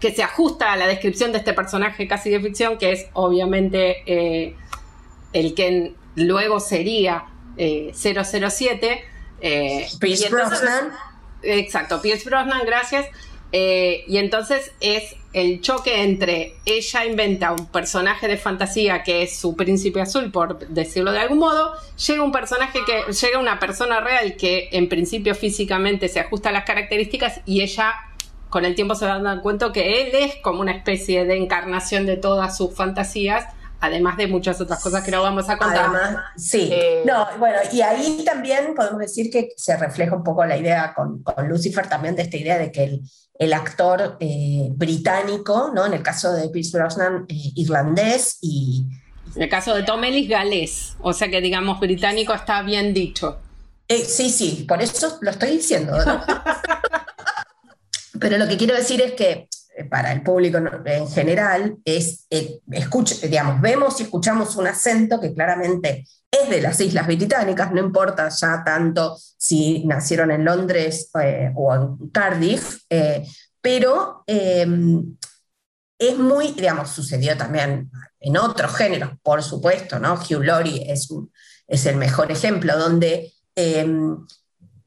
que 0.00 0.12
se 0.12 0.22
ajusta 0.22 0.72
a 0.72 0.76
la 0.76 0.86
descripción 0.86 1.32
de 1.32 1.38
este 1.38 1.52
personaje 1.52 2.08
casi 2.08 2.30
de 2.30 2.40
ficción, 2.40 2.78
que 2.78 2.92
es 2.92 3.06
obviamente 3.12 4.02
eh, 4.06 4.56
el 5.32 5.54
que 5.54 5.94
luego 6.16 6.60
sería 6.60 7.26
007. 7.56 9.04
Eh, 9.42 9.86
Pierce 10.00 10.28
Brosnan 10.28 10.92
Exacto, 11.42 12.00
Pierce 12.02 12.28
Brosnan, 12.28 12.64
gracias. 12.66 13.06
Eh, 13.52 14.04
y 14.06 14.18
entonces 14.18 14.70
es 14.80 15.16
el 15.32 15.60
choque 15.60 16.02
entre 16.02 16.54
ella 16.64 17.04
inventa 17.04 17.52
un 17.52 17.66
personaje 17.66 18.28
de 18.28 18.36
fantasía 18.36 19.02
que 19.02 19.24
es 19.24 19.36
su 19.36 19.56
príncipe 19.56 20.00
azul, 20.00 20.30
por 20.30 20.68
decirlo 20.68 21.10
de 21.10 21.18
algún 21.18 21.38
modo, 21.38 21.72
llega 22.06 22.22
un 22.22 22.30
personaje 22.30 22.78
que 22.86 23.12
llega 23.12 23.40
una 23.40 23.58
persona 23.58 24.00
real 24.00 24.36
que 24.36 24.68
en 24.70 24.88
principio 24.88 25.34
físicamente 25.34 26.08
se 26.08 26.20
ajusta 26.20 26.50
a 26.50 26.52
las 26.52 26.64
características 26.64 27.40
y 27.44 27.62
ella 27.62 27.94
con 28.50 28.64
el 28.64 28.74
tiempo 28.74 28.94
se 28.94 29.06
va 29.06 29.18
dando 29.20 29.42
cuenta 29.42 29.72
que 29.72 30.02
él 30.02 30.10
es 30.12 30.36
como 30.42 30.60
una 30.60 30.72
especie 30.72 31.24
de 31.24 31.36
encarnación 31.36 32.04
de 32.04 32.16
todas 32.16 32.56
sus 32.56 32.74
fantasías 32.74 33.46
además 33.80 34.16
de 34.16 34.26
muchas 34.26 34.60
otras 34.60 34.82
cosas 34.82 35.02
que 35.02 35.10
no 35.10 35.22
vamos 35.22 35.48
a 35.48 35.56
contar. 35.56 35.90
sí, 36.36 36.68
eh, 36.70 37.02
no, 37.04 37.26
bueno, 37.38 37.58
y 37.72 37.80
ahí 37.80 38.22
también 38.24 38.74
podemos 38.74 39.00
decir 39.00 39.30
que 39.30 39.48
se 39.56 39.76
refleja 39.76 40.14
un 40.14 40.22
poco 40.22 40.44
la 40.44 40.56
idea 40.56 40.94
con, 40.94 41.24
Lucifer 41.48 41.88
también 41.88 42.14
de 42.14 42.22
esta 42.22 42.36
idea 42.36 42.58
de 42.58 42.70
que 42.70 43.00
el, 43.38 43.52
actor 43.54 44.18
eh, 44.20 44.68
británico, 44.72 45.72
¿no? 45.74 45.86
En 45.86 45.94
el 45.94 46.02
caso 46.02 46.32
de 46.32 46.50
Pierce 46.50 46.76
Brosnan, 46.76 47.24
eh, 47.28 47.52
irlandés 47.56 48.38
y... 48.42 48.84
En 49.34 49.42
el 49.42 49.48
caso 49.48 49.74
de 49.74 49.82
Tom 49.84 50.04
Ellis, 50.04 50.28
galés, 50.28 50.96
o 51.00 51.12
sea 51.12 51.30
que 51.30 51.40
digamos 51.40 51.80
británico 51.80 52.34
está 52.34 52.62
bien 52.62 52.92
dicho. 52.92 53.38
sí, 53.88 54.28
sí, 54.28 54.66
por 54.68 54.82
eso 54.82 55.18
lo 55.22 55.30
estoy 55.30 55.52
diciendo. 55.52 55.96
Pero 58.20 58.38
lo 58.38 58.46
que 58.46 58.56
quiero 58.56 58.76
decir 58.76 59.00
es 59.00 59.12
que 59.12 59.48
eh, 59.76 59.85
para 59.85 60.12
el 60.12 60.22
público 60.22 60.59
en 60.85 61.09
general 61.09 61.76
es, 61.85 62.26
eh, 62.30 62.61
digamos, 63.22 63.61
vemos 63.61 63.98
y 64.00 64.04
escuchamos 64.04 64.56
un 64.56 64.66
acento 64.66 65.20
que 65.20 65.33
claramente 65.33 66.06
es 66.30 66.48
de 66.48 66.61
las 66.61 66.80
Islas 66.80 67.06
Británicas, 67.06 67.72
no 67.72 67.80
importa 67.80 68.28
ya 68.28 68.62
tanto 68.64 69.16
si 69.37 69.85
nacieron 69.87 70.30
en 70.30 70.44
Londres 70.44 71.11
eh, 71.20 71.50
o 71.56 71.74
en 71.74 72.11
Cardiff, 72.11 72.80
pero 73.61 74.22
em, 74.26 75.16
es 75.98 76.16
muy, 76.16 76.52
digamos, 76.52 76.90
sucedió 76.90 77.37
también 77.37 77.90
en 78.20 78.37
otros 78.37 78.74
géneros, 78.74 79.11
por 79.22 79.42
supuesto, 79.42 79.98
¿no? 79.98 80.14
Hugh 80.14 80.44
Laurie 80.44 80.90
es, 80.90 81.09
es 81.66 81.87
el 81.87 81.96
mejor 81.96 82.30
ejemplo, 82.30 82.78
donde 82.78 83.33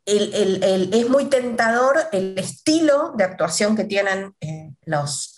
em, 0.06 0.94
es 0.94 1.10
muy 1.10 1.26
tentador 1.26 1.98
el 2.12 2.38
estilo 2.38 3.14
de 3.18 3.24
actuación 3.24 3.76
que 3.76 3.86
tienen 3.86 4.36
eh, 4.42 4.74
los, 4.86 5.36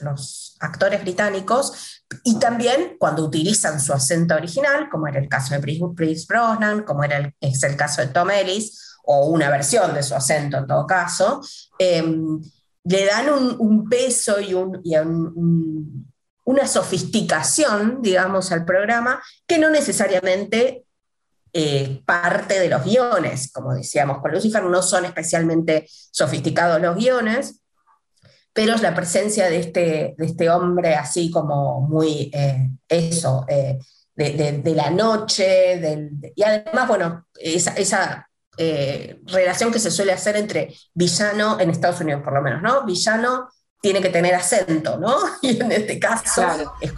actores 0.60 1.02
británicos 1.02 2.04
y 2.24 2.40
también 2.40 2.96
cuando 2.98 3.24
utilizan 3.24 3.80
su 3.80 3.94
acento 3.94 4.36
original, 4.36 4.90
como 4.90 5.08
era 5.08 5.20
el 5.20 5.30
caso 5.30 5.54
de 5.54 5.80
Chris 5.96 6.26
Brosnan, 6.26 6.84
como 6.84 7.04
era 7.04 7.18
el, 7.18 7.34
es 7.40 7.62
el 7.64 7.76
caso 7.76 8.02
de 8.02 8.08
Tom 8.08 8.32
Ellis, 8.32 8.96
o 9.06 9.28
una 9.28 9.50
versión 9.50 9.94
de 9.94 10.04
su 10.04 10.16
acento 10.16 10.58
en 10.58 10.68
todo 10.68 10.88
caso, 10.88 11.42
em, 11.78 12.42
le 12.84 13.06
dan 13.06 13.30
un, 13.30 13.90
peso 13.90 14.40
y, 14.40 14.54
una 16.44 16.68
sofisticación, 16.68 18.02
digamos, 18.02 18.52
al 18.52 18.66
programa 18.66 19.22
que 19.48 19.58
no 19.58 19.70
necesariamente 19.70 20.85
eh, 21.58 22.02
parte 22.06 22.60
de 22.60 22.68
los 22.68 22.84
guiones. 22.84 23.50
Como 23.50 23.74
decíamos 23.74 24.18
con 24.20 24.34
Lucifer, 24.34 24.62
no 24.62 24.82
son 24.82 25.06
especialmente 25.06 25.88
sofisticados 26.12 26.82
los 26.82 26.98
guiones, 26.98 27.62
pero 28.52 28.76
es 28.76 28.82
la 28.82 28.94
presencia 28.94 29.50
de 29.50 29.60
este, 29.60 30.16
de 30.18 30.26
este 30.26 30.50
hombre 30.50 30.96
así 30.96 31.32
como 31.32 31.80
muy 31.88 32.30
eh, 32.34 32.72
eso, 32.90 33.46
eh, 33.48 33.80
de, 34.18 34.74
la 34.76 34.90
noche, 34.90 35.80
y 36.36 36.44
además, 36.44 36.88
bueno, 36.90 37.28
esa, 37.36 37.72
esa 37.76 38.30
relación 38.58 39.72
que 39.72 39.80
se 39.80 39.92
suele 39.92 40.12
hacer 40.12 40.36
entre 40.36 40.74
villano 40.94 41.58
en 41.58 41.70
Estados 41.70 42.02
Unidos, 42.02 42.22
por 42.22 42.34
lo 42.34 42.42
menos, 42.42 42.62
¿no? 42.62 42.86
Villano 42.86 43.50
tiene 43.82 44.02
que 44.02 44.10
tener 44.10 44.34
acento, 44.34 44.98
¿no? 44.98 45.16
Y 45.42 45.62
en 45.62 45.72
este 45.72 46.00
caso... 46.00 46.44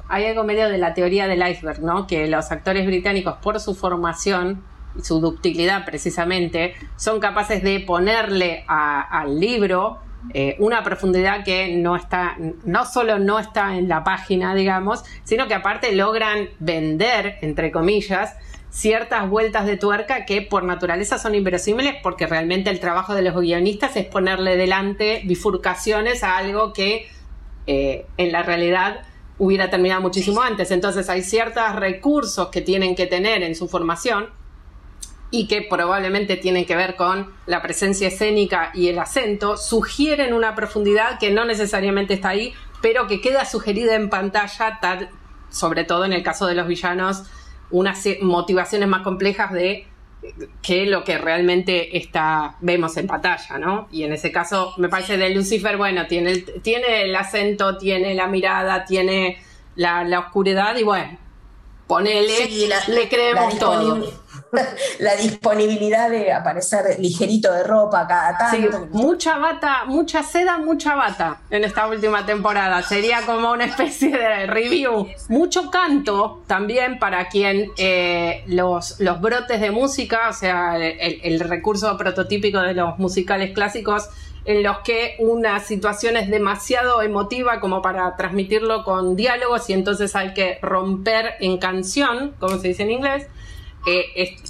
Hay 0.08 0.26
algo 0.26 0.44
medio 0.44 0.70
de 0.70 0.78
la 0.78 0.94
teoría 0.94 1.28
del 1.28 1.46
iceberg, 1.48 1.82
¿no? 1.82 2.08
Que 2.08 2.28
los 2.28 2.52
actores 2.52 2.86
británicos, 2.86 3.36
por 3.42 3.60
su 3.60 3.76
formación, 3.76 4.64
su 5.02 5.20
ductilidad 5.20 5.86
precisamente, 5.86 6.76
son 6.96 7.20
capaces 7.20 7.62
de 7.64 7.80
ponerle 7.82 8.66
al 8.68 9.40
libro 9.40 10.00
eh, 10.34 10.56
una 10.60 10.84
profundidad 10.84 11.44
que 11.44 11.76
no 11.76 11.96
está, 11.96 12.36
no 12.66 12.86
solo 12.86 13.20
no 13.20 13.40
está 13.40 13.78
en 13.78 13.88
la 13.88 14.04
página, 14.04 14.56
digamos, 14.56 15.04
sino 15.24 15.48
que 15.48 15.54
aparte 15.54 15.94
logran 15.94 16.50
vender, 16.60 17.38
entre 17.42 17.72
comillas, 17.72 18.36
ciertas 18.70 19.30
vueltas 19.30 19.66
de 19.66 19.78
tuerca 19.78 20.26
que 20.26 20.42
por 20.42 20.64
naturaleza 20.64 21.18
son 21.18 21.36
inverosímiles 21.36 21.96
porque 22.04 22.28
realmente 22.28 22.70
el 22.70 22.80
trabajo 22.80 23.14
de 23.14 23.22
los 23.22 23.36
guionistas 23.36 23.96
es 23.96 24.06
ponerle 24.06 24.58
delante 24.58 25.22
bifurcaciones 25.26 26.24
a 26.24 26.38
algo 26.38 26.74
que 26.74 27.08
eh, 27.66 28.06
en 28.18 28.32
la 28.32 28.44
realidad 28.44 29.02
hubiera 29.38 29.70
terminado 29.70 30.02
muchísimo 30.02 30.42
antes. 30.42 30.72
Entonces 30.72 31.10
hay 31.10 31.22
ciertos 31.22 31.76
recursos 31.76 32.50
que 32.50 32.62
tienen 32.62 32.96
que 32.96 33.08
tener 33.08 33.44
en 33.44 33.56
su 33.56 33.68
formación 33.68 34.30
y 35.30 35.48
que 35.48 35.62
probablemente 35.62 36.38
tienen 36.38 36.66
que 36.66 36.76
ver 36.76 36.96
con 36.96 37.34
la 37.46 37.62
presencia 37.62 38.08
escénica 38.08 38.72
y 38.74 38.88
el 38.88 38.98
acento, 38.98 39.58
sugieren 39.58 40.34
una 40.34 40.56
profundidad 40.56 41.20
que 41.20 41.32
no 41.32 41.44
necesariamente 41.44 42.14
está 42.14 42.30
ahí, 42.30 42.54
pero 42.82 43.08
que 43.08 43.20
queda 43.20 43.44
sugerida 43.44 43.96
en 43.96 44.10
pantalla, 44.10 44.80
tal, 44.82 45.10
sobre 45.50 45.84
todo 45.84 46.06
en 46.06 46.14
el 46.14 46.24
caso 46.24 46.48
de 46.48 46.56
los 46.56 46.68
villanos, 46.68 47.24
unas 47.72 48.04
motivaciones 48.22 48.88
más 48.88 49.02
complejas 49.02 49.52
de 49.52 49.88
que 50.62 50.86
lo 50.86 51.04
que 51.04 51.18
realmente 51.18 51.98
está 51.98 52.56
vemos 52.62 52.98
en 52.98 53.08
pantalla, 53.08 53.58
¿no? 53.58 53.88
Y 53.92 54.04
en 54.04 54.14
ese 54.14 54.32
caso, 54.32 54.74
me 54.78 54.90
parece 54.90 55.18
de 55.18 55.30
Lucifer, 55.30 55.78
bueno, 55.78 56.08
tiene 56.08 56.32
el, 56.32 56.62
tiene 56.62 57.04
el 57.04 57.16
acento, 57.16 57.78
tiene 57.78 58.14
la 58.16 58.28
mirada, 58.28 58.86
tiene 58.86 59.42
la, 59.76 60.04
la 60.04 60.20
oscuridad 60.20 60.76
y 60.78 60.84
bueno, 60.84 61.18
ponele, 61.88 62.50
le 62.88 63.10
creemos 63.10 63.58
todo. 63.58 64.04
la 65.00 65.16
disponibilidad 65.16 66.10
de 66.10 66.32
aparecer 66.32 67.00
ligerito 67.00 67.52
de 67.52 67.64
ropa 67.64 68.08
cada 68.08 68.38
tanto. 68.38 68.88
mucha 68.92 69.38
bata, 69.38 69.86
mucha 69.86 70.24
seda, 70.24 70.58
mucha 70.58 70.96
bata 70.96 71.42
en 71.50 71.64
esta 71.64 71.88
última 71.88 72.26
temporada. 72.26 72.82
Sería 72.82 73.22
como 73.26 73.52
una 73.52 73.66
especie 73.66 74.10
de 74.10 74.48
review. 74.48 75.08
Mucho 75.30 75.70
canto 75.70 76.44
también 76.48 77.00
para 77.00 77.28
quien 77.30 77.72
eh, 77.78 78.44
los, 78.48 79.00
los 79.00 79.22
brotes 79.22 79.62
de 79.62 79.72
música, 79.72 80.30
o 80.30 80.34
sea, 80.34 80.78
el, 80.78 81.40
recurso 81.40 81.96
prototípico 81.98 82.60
de 82.60 82.74
los 82.74 82.98
musicales 82.98 83.54
clásicos 83.54 84.10
en 84.46 84.64
los 84.64 84.80
que 84.80 85.16
una 85.20 85.60
situación 85.60 86.16
es 86.18 86.30
demasiado 86.30 87.02
emotiva 87.02 87.60
como 87.60 87.82
para 87.82 88.16
transmitirlo 88.16 88.84
con 88.84 89.16
diálogos 89.16 89.70
y 89.70 89.74
entonces 89.74 90.16
hay 90.16 90.34
que 90.34 90.58
romper 90.62 91.34
en 91.42 91.58
canción, 91.58 92.34
como 92.40 92.58
se 92.58 92.70
dice 92.70 92.84
en 92.84 92.92
inglés, 92.92 93.28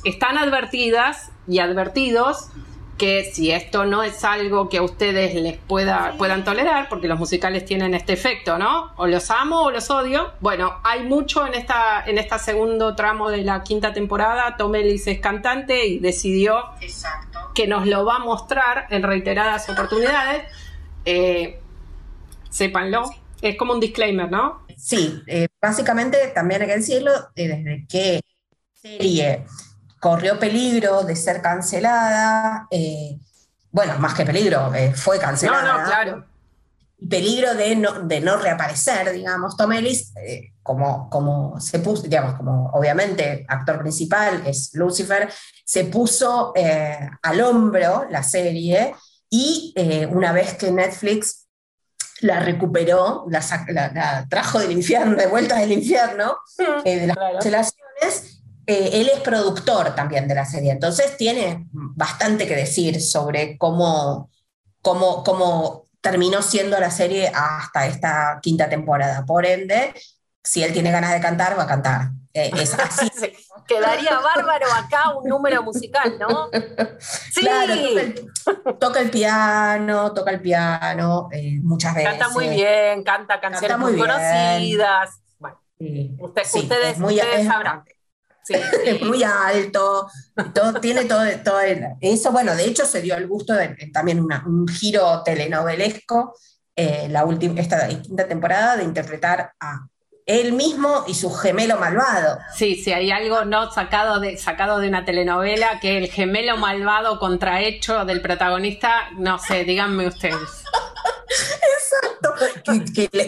están 0.04 0.38
advertidas 0.38 1.32
y 1.47 1.60
advertidos 1.60 2.50
que 2.97 3.30
si 3.32 3.52
esto 3.52 3.86
no 3.86 4.04
es 4.04 4.23
algo 4.23 4.69
que 4.69 4.80
a 4.80 4.82
ustedes 4.82 5.36
les 5.36 5.58
pueda, 5.58 6.15
puedan 6.17 6.43
tolerar, 6.43 6.89
porque 6.89 7.08
los 7.08 7.19
musicales 7.19 7.63
tienen 7.63 7.93
este 7.93 8.13
efecto, 8.13 8.58
¿no? 8.58 8.91
O 8.97 9.06
los 9.06 9.30
amo 9.30 9.62
o 9.62 9.71
los 9.71 9.89
odio. 9.91 10.34
Bueno, 10.39 10.80
hay 10.84 11.04
mucho 11.04 11.45
en 11.45 11.54
esta, 11.54 12.04
en 12.06 12.17
este 12.17 12.39
segundo 12.39 12.95
tramo 12.95 13.30
de 13.30 13.43
la 13.43 13.63
quinta 13.63 13.93
temporada. 13.93 14.56
Tom 14.58 14.73
Ellis 14.76 15.06
es 15.08 15.19
cantante 15.19 15.86
y 15.86 16.00
decidió 16.00 16.63
que 17.54 17.67
nos 17.67 17.86
lo 17.86 18.04
va 18.04 18.15
a 18.15 18.19
mostrar 18.19 18.88
en 18.89 19.04
reiteradas 19.04 19.69
oportunidades. 19.69 20.43
Eh, 21.06 21.60
sépanlo. 22.50 23.10
Es 23.41 23.56
como 23.56 23.73
un 23.73 23.80
disclaimer, 23.80 24.32
¿no? 24.32 24.65
Sí, 24.76 25.21
eh, 25.28 25.47
básicamente 25.62 26.17
también 26.34 26.63
hay 26.63 26.67
que 26.67 26.76
decirlo, 26.78 27.12
eh, 27.36 27.47
desde 27.47 27.86
que 27.88 28.21
serie 28.82 29.46
corrió 30.00 30.40
peligro 30.40 31.04
de 31.04 31.16
ser 31.16 31.42
cancelada, 31.42 32.68
eh, 32.72 33.20
bueno, 33.72 33.98
más 34.00 34.13
que 34.13 34.26
peligro, 34.26 34.74
eh, 34.74 34.94
fue 34.94 35.20
cancelada. 35.20 35.63
No, 35.63 35.80
no, 35.80 35.86
claro. 35.86 36.26
Y 37.00 37.08
peligro 37.08 37.54
de 37.54 37.76
no, 37.76 38.00
de 38.02 38.22
no 38.22 38.38
reaparecer, 38.38 39.12
digamos, 39.12 39.56
Tom 39.56 39.72
Ellis, 39.72 40.13
eh, 40.16 40.54
como, 40.63 41.10
como 41.10 41.60
se 41.60 41.80
puso, 41.80 42.04
digamos, 42.04 42.36
como 42.36 42.70
obviamente 42.72 43.46
actor 43.48 43.80
principal 43.80 44.44
es 44.46 44.72
Lucifer, 44.74 45.30
se 45.63 45.86
puso 45.86 46.54
al 47.22 47.42
hombro 47.42 48.08
la 48.10 48.24
serie 48.24 48.96
y 49.30 49.74
una 50.10 50.32
vez 50.32 50.56
que 50.56 50.72
Netflix 50.72 51.48
la 52.22 52.40
recuperó, 52.40 53.28
la, 53.30 54.26
trajo 54.30 54.60
del 54.60 54.72
infierno, 54.72 55.16
de 55.16 55.28
vuelta 55.28 55.58
del 55.58 55.74
infierno, 55.74 56.38
de 56.84 57.08
las 57.08 57.18
cancelaciones, 57.18 58.37
eh, 58.70 58.90
él 59.00 59.10
es 59.14 59.22
productor 59.22 59.96
también 59.96 60.28
de 60.28 60.36
la 60.36 60.46
serie, 60.46 60.72
entonces 60.72 61.16
tiene 61.16 61.68
bastante 61.72 62.46
que 62.46 62.56
decir 62.56 63.02
sobre 63.02 63.58
cómo, 63.58 64.30
cómo, 64.82 65.24
cómo 65.24 65.86
terminó 66.02 66.42
siendo 66.42 66.78
la 66.78 66.92
serie 66.92 67.32
hasta 67.34 67.88
esta 67.88 68.40
quinta 68.42 68.68
temporada. 68.68 69.26
Por 69.26 69.46
ende, 69.46 69.94
si 70.44 70.64
él 70.64 70.74
tiene 70.74 70.92
ganas 70.92 71.14
de 71.14 71.22
cantar, 71.22 71.58
va 71.58 71.64
a 71.64 71.68
cantar. 71.68 72.10
Eh, 72.34 72.52
es 72.58 72.74
así. 72.74 73.10
Quedaría 73.68 74.20
bárbaro 74.20 74.68
acá 74.74 75.16
un 75.16 75.30
número 75.30 75.64
musical, 75.64 76.18
¿no? 76.20 76.50
Sí. 77.00 77.42
Claro, 77.42 77.74
toca 78.80 79.00
el, 79.00 79.10
piano, 79.10 80.14
toca 80.14 80.32
el 80.32 80.42
piano 80.42 81.30
eh, 81.32 81.60
muchas 81.62 81.96
veces. 81.96 82.10
Canta 82.12 82.30
muy 82.30 82.50
bien, 82.50 83.04
canta 83.04 83.40
canciones 83.40 83.78
muy, 83.78 83.98
conocidas. 83.98 85.22
Bueno, 85.38 85.58
ustedes, 86.20 86.98
muy, 86.98 87.16
ustedes 87.16 87.48
sabrán 87.48 87.84
es 87.86 87.97
muy 89.06 89.24
alto, 89.24 90.08
todo, 90.54 90.80
tiene 90.80 91.06
todo, 91.06 91.24
todo 91.44 91.60
eso. 92.02 92.32
Bueno, 92.32 92.56
de 92.56 92.66
hecho 92.66 92.86
se 92.86 93.02
dio 93.02 93.16
el 93.16 93.28
gusto 93.28 93.54
de 93.54 93.76
también 93.94 94.20
un 94.20 94.68
giro 94.68 95.24
telenovelesco, 95.24 96.36
eh, 96.76 97.08
la 97.10 97.26
última, 97.26 97.60
esta 97.60 97.88
quinta 97.88 98.28
temporada, 98.28 98.78
de 98.78 98.84
interpretar 98.84 99.52
a 99.60 99.88
él 100.28 100.52
mismo 100.52 101.06
y 101.08 101.14
su 101.14 101.34
gemelo 101.34 101.78
malvado. 101.78 102.38
Sí, 102.54 102.76
sí, 102.76 102.92
hay 102.92 103.12
algo 103.12 103.46
no 103.46 103.72
sacado 103.72 104.20
de, 104.20 104.38
sacado 104.38 104.80
de 104.80 104.90
una 104.90 105.06
telenovela 105.06 105.80
que 105.80 105.98
el 105.98 106.08
gemelo 106.12 106.58
malvado 106.58 107.18
contrahecho 107.18 108.04
del 108.04 108.22
protagonista, 108.22 109.10
no 109.18 109.40
sé, 109.40 109.64
díganme 109.64 110.08
ustedes. 110.08 110.66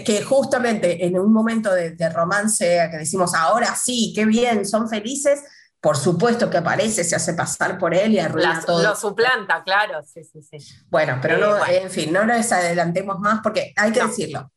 Que, 0.05 0.23
justamente 0.23 1.05
en 1.05 1.19
un 1.19 1.31
momento 1.31 1.73
de, 1.73 2.09
romance 2.09 2.87
que 2.91 2.97
decimos 2.97 3.33
ahora 3.33 3.75
sí, 3.75 4.13
qué 4.15 4.25
bien, 4.25 4.65
son 4.65 4.89
felices, 4.89 5.43
por 5.81 5.95
supuesto 5.95 6.49
que 6.49 6.57
aparece, 6.57 7.03
se 7.03 7.15
hace 7.15 7.33
pasar 7.33 7.77
por 7.77 7.93
él 7.93 8.13
y 8.13 8.19
arruina 8.19 8.61
todo. 8.65 8.83
Lo 8.83 8.95
suplanta, 8.95 9.63
claro, 9.63 10.01
sí, 10.03 10.23
sí, 10.23 10.41
sí. 10.41 10.57
Bueno, 10.89 11.19
pero 11.21 11.37
no, 11.37 11.65
en 11.65 11.89
fin, 11.89 12.11
no 12.11 12.25
nos 12.25 12.51
adelantemos 12.51 13.19
más 13.19 13.39
porque 13.41 13.73
hay 13.75 13.91
que 13.91 14.03
decirlo. 14.03 14.51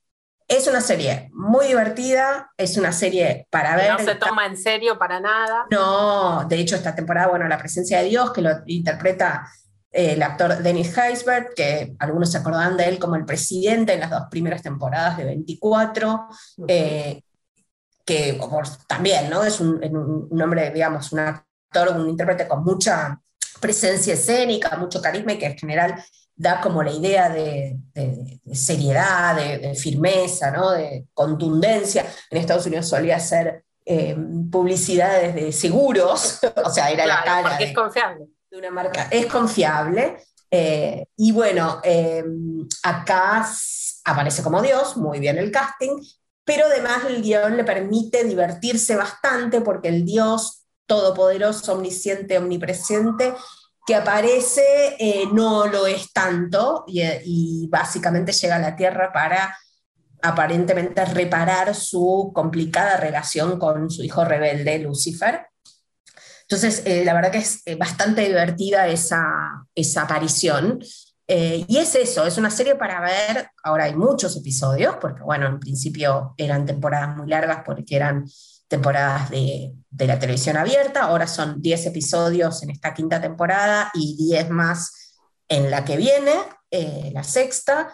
Es 0.49 0.67
una 0.67 0.81
serie 0.81 1.31
muy 1.33 1.69
divertida, 1.69 2.51
es 2.59 2.77
una 2.77 2.93
serie 2.93 3.47
para 3.51 3.77
ver. 3.77 3.93
No 3.93 3.99
se 4.01 4.17
toma 4.17 4.45
en 4.47 4.57
serio 4.57 4.99
para 4.99 5.21
nada. 5.21 5.67
No, 5.71 6.45
de 6.47 6.57
hecho, 6.57 6.77
esta 6.77 6.95
temporada, 6.95 7.29
bueno, 7.29 7.49
la 7.49 7.57
presencia 7.57 8.01
de 8.01 8.09
Dios, 8.09 8.33
que 8.33 8.43
lo 8.43 8.51
interpreta 8.67 9.49
el 9.93 10.23
actor 10.23 10.63
Dennis 10.63 10.97
Heisberg, 10.97 11.55
que 11.55 11.95
algunos 11.99 12.33
se 12.33 12.39
acordarán 12.39 12.79
de 12.79 12.89
él 12.89 12.99
como 12.99 13.15
el 13.15 13.27
presidente 13.27 13.93
en 13.93 14.01
las 14.01 14.11
dos 14.11 14.23
primeras 14.31 14.63
temporadas 14.63 15.19
de 15.19 15.25
24, 15.27 16.29
eh, 16.67 17.23
que 18.05 18.41
también 18.87 19.29
¿no? 19.29 19.45
es 19.45 19.61
un, 19.61 20.43
hombre, 20.43 20.71
digamos, 20.71 21.13
un 21.13 21.21
actor, 21.21 21.91
un 21.95 22.09
intérprete 22.09 22.49
con 22.49 22.65
mucha 22.65 23.21
presencia 23.61 24.15
escénica, 24.15 24.77
mucho 24.77 25.01
carisma 25.01 25.33
y 25.33 25.39
que 25.39 25.47
en 25.47 25.59
general 25.59 26.03
da 26.35 26.61
como 26.61 26.83
la 26.83 26.91
idea 26.91 27.29
de, 27.29 27.79
seriedad, 28.53 29.37
de, 29.37 29.75
firmeza, 29.75 30.51
¿no? 30.51 30.71
de 30.71 31.05
contundencia. 31.13 32.07
En 32.31 32.39
Estados 32.39 32.67
Unidos 32.67 32.89
solía 32.89 33.21
ser 33.21 33.63
eh, 33.85 34.17
publicidades 34.51 35.35
de 35.35 35.53
seguros, 35.53 36.41
o 36.65 36.71
sea, 36.71 36.91
era 36.91 37.05
la 37.05 37.23
cara. 37.23 37.51
Porque 37.51 37.65
es 37.65 37.75
confiable 37.75 38.27
de 38.53 38.59
una 38.59 38.71
marca 38.71 39.09
es 39.11 39.27
confiable. 39.27 40.19
Eh, 40.51 41.07
y 41.17 41.33
bueno, 41.33 41.81
eh, 41.83 42.23
acá 42.83 43.49
aparece 44.05 44.43
como 44.43 44.61
Dios, 44.61 44.99
muy 44.99 45.21
bien 45.21 45.39
el 45.39 45.51
casting, 45.51 46.03
pero 46.45 46.67
además 46.67 47.05
el 47.09 47.23
guion 47.23 47.57
le 47.57 47.65
permite 47.65 48.25
divertirse 48.25 48.95
bastante 48.95 49.63
porque 49.63 49.89
el 49.89 50.05
Dios 50.05 50.67
todopoderoso, 50.87 51.73
omnisciente, 51.73 52.37
omnipresente, 52.37 53.33
que 53.87 53.95
aparece 53.95 54.97
eh, 54.99 55.25
no 55.33 55.67
lo 55.67 55.87
es 55.87 56.13
tanto 56.13 56.85
y, 56.87 57.01
y, 57.25 57.69
básicamente 57.69 58.33
llega 58.33 58.57
a 58.57 58.61
la 58.61 58.77
Tierra 58.77 59.11
para 59.13 59.57
aparentemente 60.21 61.05
reparar 61.07 61.75
su 61.75 62.31
complicada 62.35 62.99
relación 62.99 63.59
con 63.59 63.91
su 63.91 64.03
hijo 64.03 64.27
rebelde, 64.27 64.79
Lucifer. 64.79 65.47
Entonces, 66.43 66.83
eh, 66.85 67.05
la 67.05 67.15
verdad 67.15 67.33
que 67.33 67.39
es 67.39 67.63
eh, 67.67 67.77
bastante 67.77 68.23
divertida 68.23 68.89
esa, 68.89 69.65
esa 69.75 70.03
aparición. 70.03 70.83
Eh, 71.27 71.65
y 71.67 71.79
es 71.79 71.95
eso, 71.95 72.27
es 72.27 72.37
una 72.37 72.51
serie 72.51 72.75
para 72.75 73.01
ver, 73.01 73.49
ahora 73.63 73.85
hay 73.85 73.95
muchos 73.95 74.37
episodios, 74.37 74.97
porque 75.01 75.23
bueno, 75.23 75.47
en 75.47 75.61
principio 75.61 76.35
eran 76.37 76.67
temporadas 76.67 77.17
muy 77.17 77.29
largas 77.29 77.63
porque 77.65 77.97
eran 77.97 78.27
temporadas 78.69 79.31
de, 79.31 79.73
la 79.99 80.19
televisión 80.19 80.57
abierta, 80.57 81.03
ahora 81.03 81.27
son 81.27 81.63
10 81.63 81.87
episodios 81.87 82.63
en 82.63 82.71
esta 82.71 82.93
quinta 82.93 83.21
temporada 83.21 83.91
y 83.95 84.17
10 84.17 84.51
más 84.51 85.15
en 85.49 85.71
la 85.71 85.85
que 85.85 85.97
viene, 85.97 86.33
la 87.13 87.23
sexta, 87.23 87.93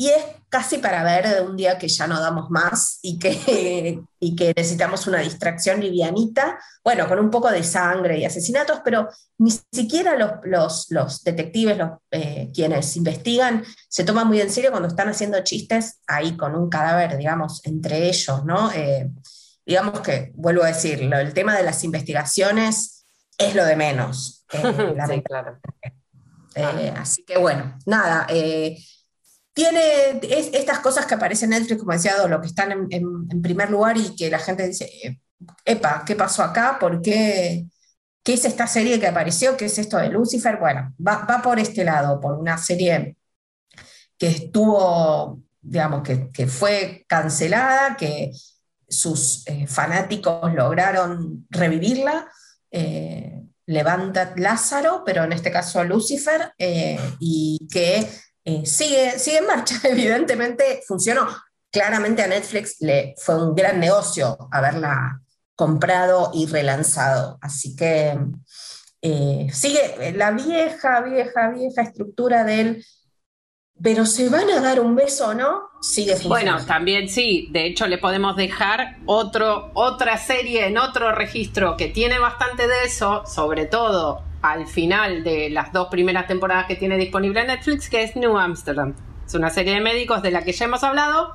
y 0.00 0.10
es 0.10 0.24
casi 0.48 0.78
para 0.78 1.02
ver 1.02 1.28
de 1.28 1.40
un 1.40 1.56
día 1.56 1.76
que 1.76 1.88
ya 1.88 2.06
no 2.06 2.20
damos 2.20 2.50
más 2.50 3.00
y 3.02 3.18
que, 3.18 4.00
y 4.20 4.36
que 4.36 4.54
necesitamos 4.56 5.08
una 5.08 5.18
distracción 5.18 5.80
livianita, 5.80 6.56
bueno, 6.84 7.08
con 7.08 7.18
un 7.18 7.30
poco 7.30 7.50
de 7.50 7.64
sangre 7.64 8.16
y 8.16 8.24
asesinatos, 8.24 8.80
pero 8.84 9.08
ni 9.38 9.50
siquiera 9.72 10.16
los, 10.16 10.86
los, 10.88 11.24
detectives, 11.24 11.76
los, 11.76 11.90
eh, 12.12 12.48
quienes 12.54 12.96
investigan, 12.96 13.64
se 13.88 14.04
toman 14.04 14.28
muy 14.28 14.40
en 14.40 14.50
serio 14.50 14.70
cuando 14.70 14.86
están 14.86 15.08
haciendo 15.08 15.42
chistes 15.42 15.98
ahí 16.06 16.36
con 16.36 16.54
un 16.54 16.70
cadáver, 16.70 17.16
digamos, 17.16 17.60
entre 17.66 18.08
ellos, 18.08 18.44
¿no? 18.44 18.70
Eh, 18.70 19.10
digamos 19.66 19.98
que, 20.00 20.30
vuelvo 20.36 20.62
a 20.62 20.68
decirlo, 20.68 21.18
el 21.18 21.34
tema 21.34 21.56
de 21.56 21.64
las 21.64 21.82
investigaciones 21.82 23.04
es 23.36 23.52
lo 23.56 23.64
de 23.64 23.74
menos. 23.74 24.46
Eh, 24.52 24.62
sí, 25.08 25.22
claro. 25.22 25.58
Así 26.96 27.24
que 27.24 27.36
bueno, 27.38 27.76
nada 27.84 28.26
tiene 29.58 30.20
estas 30.52 30.78
cosas 30.78 31.04
que 31.04 31.16
aparecen 31.16 31.52
en 31.52 31.58
Netflix, 31.58 31.80
como 31.80 31.92
decía, 31.92 32.24
lo 32.28 32.40
que 32.40 32.46
están 32.46 32.86
en, 32.90 33.42
primer 33.42 33.68
lugar 33.68 33.96
y 33.96 34.14
que 34.14 34.30
la 34.30 34.38
gente 34.38 34.68
dice, 34.68 34.88
eh, 35.02 35.18
epa, 35.64 36.04
¿qué 36.06 36.14
pasó 36.14 36.44
acá? 36.44 36.78
¿Por 36.78 37.02
qué? 37.02 37.66
¿Qué 38.22 38.34
es 38.34 38.44
esta 38.44 38.68
serie 38.68 39.00
que 39.00 39.08
apareció? 39.08 39.56
¿Qué 39.56 39.64
es 39.64 39.76
esto 39.76 39.96
de 39.96 40.10
Lucifer? 40.10 40.58
Bueno, 40.58 40.94
va, 41.04 41.42
por 41.42 41.58
este 41.58 41.82
lado, 41.82 42.20
por 42.20 42.38
una 42.38 42.56
serie 42.56 43.16
que 44.16 44.28
estuvo, 44.28 45.42
digamos, 45.60 46.02
que, 46.04 46.46
fue 46.46 47.04
cancelada, 47.08 47.96
que 47.96 48.30
sus 48.88 49.44
eh, 49.48 49.66
fanáticos 49.66 50.54
lograron 50.54 51.48
revivirla. 51.50 52.30
Eh, 52.70 53.42
levanta 53.66 54.34
Lázaro, 54.36 55.02
pero 55.04 55.24
en 55.24 55.32
este 55.32 55.50
caso 55.50 55.82
Lucifer, 55.82 56.52
y 57.18 57.66
que 57.70 58.08
eh, 58.48 58.64
sigue, 58.64 59.18
sigue 59.18 59.38
en 59.38 59.46
marcha, 59.46 59.76
evidentemente 59.84 60.82
funcionó. 60.86 61.28
Claramente 61.70 62.22
a 62.22 62.26
Netflix 62.26 62.76
le 62.80 63.14
fue 63.18 63.42
un 63.42 63.54
gran 63.54 63.78
negocio 63.78 64.48
haberla 64.50 65.20
comprado 65.54 66.30
y 66.32 66.46
relanzado. 66.46 67.38
Así 67.42 67.76
que 67.76 68.18
eh, 69.02 69.48
sigue 69.52 70.12
la 70.14 70.30
vieja, 70.30 71.02
vieja, 71.02 71.50
vieja 71.50 71.82
estructura 71.82 72.44
del 72.44 72.84
pero 73.80 74.06
se 74.06 74.28
van 74.28 74.50
a 74.50 74.60
dar 74.60 74.80
un 74.80 74.96
beso 74.96 75.34
no, 75.34 75.70
sigue 75.80 76.16
funcionando. 76.16 76.52
Bueno, 76.52 76.66
también 76.66 77.08
sí, 77.08 77.48
de 77.52 77.66
hecho 77.66 77.86
le 77.86 77.98
podemos 77.98 78.34
dejar 78.34 78.96
otro, 79.06 79.70
otra 79.74 80.18
serie 80.18 80.66
en 80.66 80.78
otro 80.78 81.14
registro 81.14 81.76
que 81.76 81.86
tiene 81.86 82.18
bastante 82.18 82.66
de 82.66 82.84
eso, 82.86 83.24
sobre 83.24 83.66
todo 83.66 84.24
al 84.42 84.66
final 84.66 85.24
de 85.24 85.50
las 85.50 85.72
dos 85.72 85.88
primeras 85.88 86.26
temporadas 86.26 86.66
que 86.66 86.76
tiene 86.76 86.96
disponible 86.96 87.44
Netflix, 87.44 87.88
que 87.88 88.02
es 88.02 88.16
New 88.16 88.36
Amsterdam. 88.38 88.94
Es 89.26 89.34
una 89.34 89.50
serie 89.50 89.74
de 89.74 89.80
médicos 89.80 90.22
de 90.22 90.30
la 90.30 90.42
que 90.42 90.52
ya 90.52 90.66
hemos 90.66 90.82
hablado. 90.84 91.34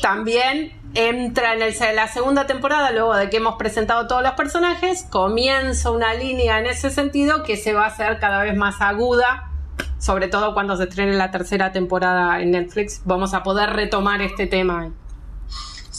También 0.00 0.72
entra 0.94 1.54
en 1.54 1.96
la 1.96 2.08
segunda 2.08 2.46
temporada, 2.46 2.92
luego 2.92 3.16
de 3.16 3.28
que 3.28 3.38
hemos 3.38 3.56
presentado 3.56 4.06
todos 4.06 4.22
los 4.22 4.32
personajes, 4.32 5.04
comienza 5.10 5.90
una 5.90 6.14
línea 6.14 6.60
en 6.60 6.66
ese 6.66 6.90
sentido 6.90 7.42
que 7.42 7.56
se 7.56 7.72
va 7.72 7.84
a 7.84 7.88
hacer 7.88 8.18
cada 8.20 8.44
vez 8.44 8.56
más 8.56 8.80
aguda, 8.80 9.50
sobre 9.98 10.28
todo 10.28 10.54
cuando 10.54 10.76
se 10.76 10.84
estrene 10.84 11.14
la 11.14 11.32
tercera 11.32 11.72
temporada 11.72 12.40
en 12.40 12.52
Netflix, 12.52 13.02
vamos 13.04 13.34
a 13.34 13.42
poder 13.42 13.70
retomar 13.70 14.22
este 14.22 14.46
tema. 14.46 14.92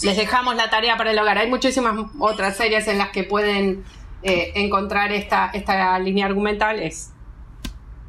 Les 0.04 0.16
dejamos 0.16 0.56
la 0.56 0.70
tarea 0.70 0.96
para 0.96 1.12
el 1.12 1.20
hogar. 1.20 1.40
Hay 1.40 1.50
muchísimas 1.50 1.96
otras 2.20 2.56
series 2.56 2.88
en 2.88 3.00
las 3.00 3.10
que 3.10 3.24
pueden 3.24 3.84
eh, 4.24 4.52
encontrar 4.56 5.12
esta, 5.12 5.52
esta 5.54 5.98
línea 6.00 6.26
argumental 6.26 6.82
es 6.82 7.12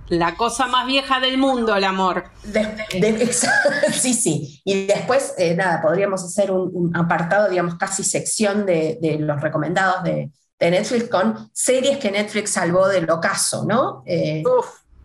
la 0.08 0.36
cosa 0.36 0.66
más 0.66 0.86
vieja 0.86 1.20
del 1.20 1.38
mundo, 1.38 1.76
el 1.76 1.84
amor. 1.84 2.24
sí, 3.92 4.14
sí. 4.14 4.60
Y 4.64 4.86
después, 4.86 5.34
eh, 5.38 5.54
nada, 5.54 5.82
podríamos 5.82 6.24
hacer 6.24 6.50
un, 6.50 6.96
apartado, 6.96 7.48
digamos, 7.48 7.74
casi 7.76 8.02
sección 8.04 8.64
de, 8.66 8.98
los 9.20 9.40
recomendados 9.40 10.02
de, 10.04 10.30
Netflix 10.60 11.08
con 11.08 11.50
series 11.52 11.98
que 11.98 12.10
Netflix 12.10 12.50
salvó 12.50 12.88
del 12.88 13.08
ocaso, 13.08 13.64
¿no? 13.64 14.02
Eh, 14.06 14.42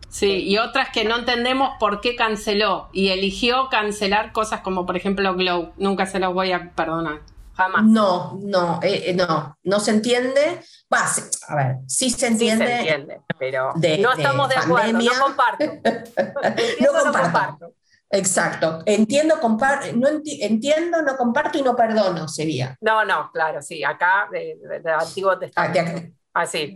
sí, 0.08 0.48
y 0.48 0.58
otras 0.58 0.88
que 0.88 1.04
no 1.04 1.16
entendemos 1.16 1.76
por 1.78 2.00
qué 2.00 2.16
canceló 2.16 2.88
y 2.92 3.10
eligió 3.10 3.68
cancelar 3.70 4.32
cosas 4.32 4.62
como, 4.62 4.84
por 4.84 4.96
ejemplo, 4.96 5.32
Glow. 5.36 5.72
Nunca 5.76 6.06
se 6.06 6.18
los 6.18 6.34
voy 6.34 6.50
a 6.50 6.72
perdonar. 6.72 7.20
Jamás. 7.56 7.84
No, 7.84 8.38
no, 8.42 8.80
eh, 8.82 9.10
eh, 9.10 9.14
no, 9.14 9.56
no 9.62 9.80
se 9.80 9.92
entiende. 9.92 10.60
Va, 10.92 11.06
a 11.48 11.56
ver, 11.56 11.76
sí 11.86 12.10
se 12.10 12.26
entiende. 12.26 12.66
Sí 12.66 12.72
se 12.72 12.78
entiende, 12.78 13.20
pero 13.38 13.72
no 13.74 14.12
estamos 14.12 14.48
de, 14.48 14.56
acuerdo, 14.56 14.92
no 14.92 15.10
comparto. 15.20 15.64
no 16.80 17.12
comparto. 17.12 17.74
Exacto. 18.10 18.82
Entiendo, 18.86 19.40
comparto, 19.40 19.86
no 19.96 20.08
entiendo, 20.08 21.02
no 21.02 21.16
comparto 21.16 21.58
y 21.58 21.62
no 21.62 21.74
perdono, 21.74 22.28
sería. 22.28 22.76
No, 22.80 23.04
no, 23.04 23.30
claro, 23.32 23.60
sí. 23.60 23.82
Acá, 23.82 24.28
de, 24.30 24.56
Antiguo 24.98 25.38
Testamento. 25.38 26.12
Así, 26.32 26.74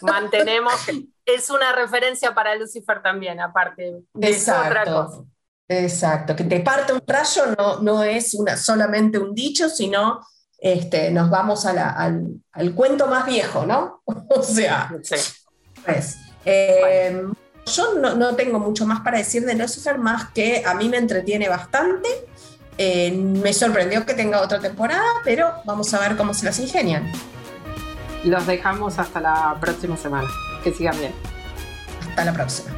mantenemos. 0.00 0.74
Es 1.28 1.50
una 1.50 1.72
referencia 1.72 2.34
para 2.34 2.54
Lucifer 2.54 3.02
también, 3.02 3.38
aparte. 3.38 4.00
De 4.14 4.30
Exacto. 4.30 4.66
otra 4.66 4.84
cosa. 4.86 5.24
Exacto, 5.68 6.34
que 6.34 6.44
te 6.44 6.60
parte 6.60 6.94
un 6.94 7.02
rayo 7.06 7.42
no, 7.58 7.80
no 7.80 8.02
es 8.02 8.32
una, 8.34 8.56
solamente 8.56 9.18
un 9.18 9.34
dicho, 9.34 9.68
sino 9.68 10.20
este, 10.58 11.10
nos 11.10 11.30
vamos 11.30 11.66
al, 11.66 12.40
cuento 12.74 13.06
más 13.06 13.26
viejo, 13.26 13.66
¿no? 13.66 14.02
o 14.06 14.42
sea, 14.42 14.90
pues, 15.84 16.16
eh, 16.44 17.22
yo 17.66 17.94
no, 17.94 18.34
tengo 18.34 18.58
mucho 18.58 18.86
más 18.86 19.00
para 19.00 19.18
decir 19.18 19.44
de 19.44 19.54
Lucifer, 19.54 19.98
más 19.98 20.30
que 20.30 20.64
a 20.66 20.74
mí 20.74 20.88
me 20.88 20.96
entretiene 20.96 21.48
bastante. 21.48 22.08
Eh, 22.78 23.10
me 23.12 23.52
sorprendió 23.52 24.06
que 24.06 24.14
tenga 24.14 24.40
otra 24.40 24.60
temporada, 24.60 25.04
pero 25.24 25.52
vamos 25.64 25.92
a 25.94 26.00
ver 26.00 26.16
cómo 26.16 26.32
se 26.32 26.46
las 26.46 26.58
ingenian. 26.60 27.10
Los 28.24 28.46
dejamos 28.46 28.98
hasta 28.98 29.20
la 29.20 29.56
próxima 29.60 29.96
semana. 29.96 30.28
Que 30.64 30.72
sigan 30.72 30.98
bien. 30.98 31.12
Hasta 32.08 32.24
la 32.24 32.32
próxima. 32.32 32.77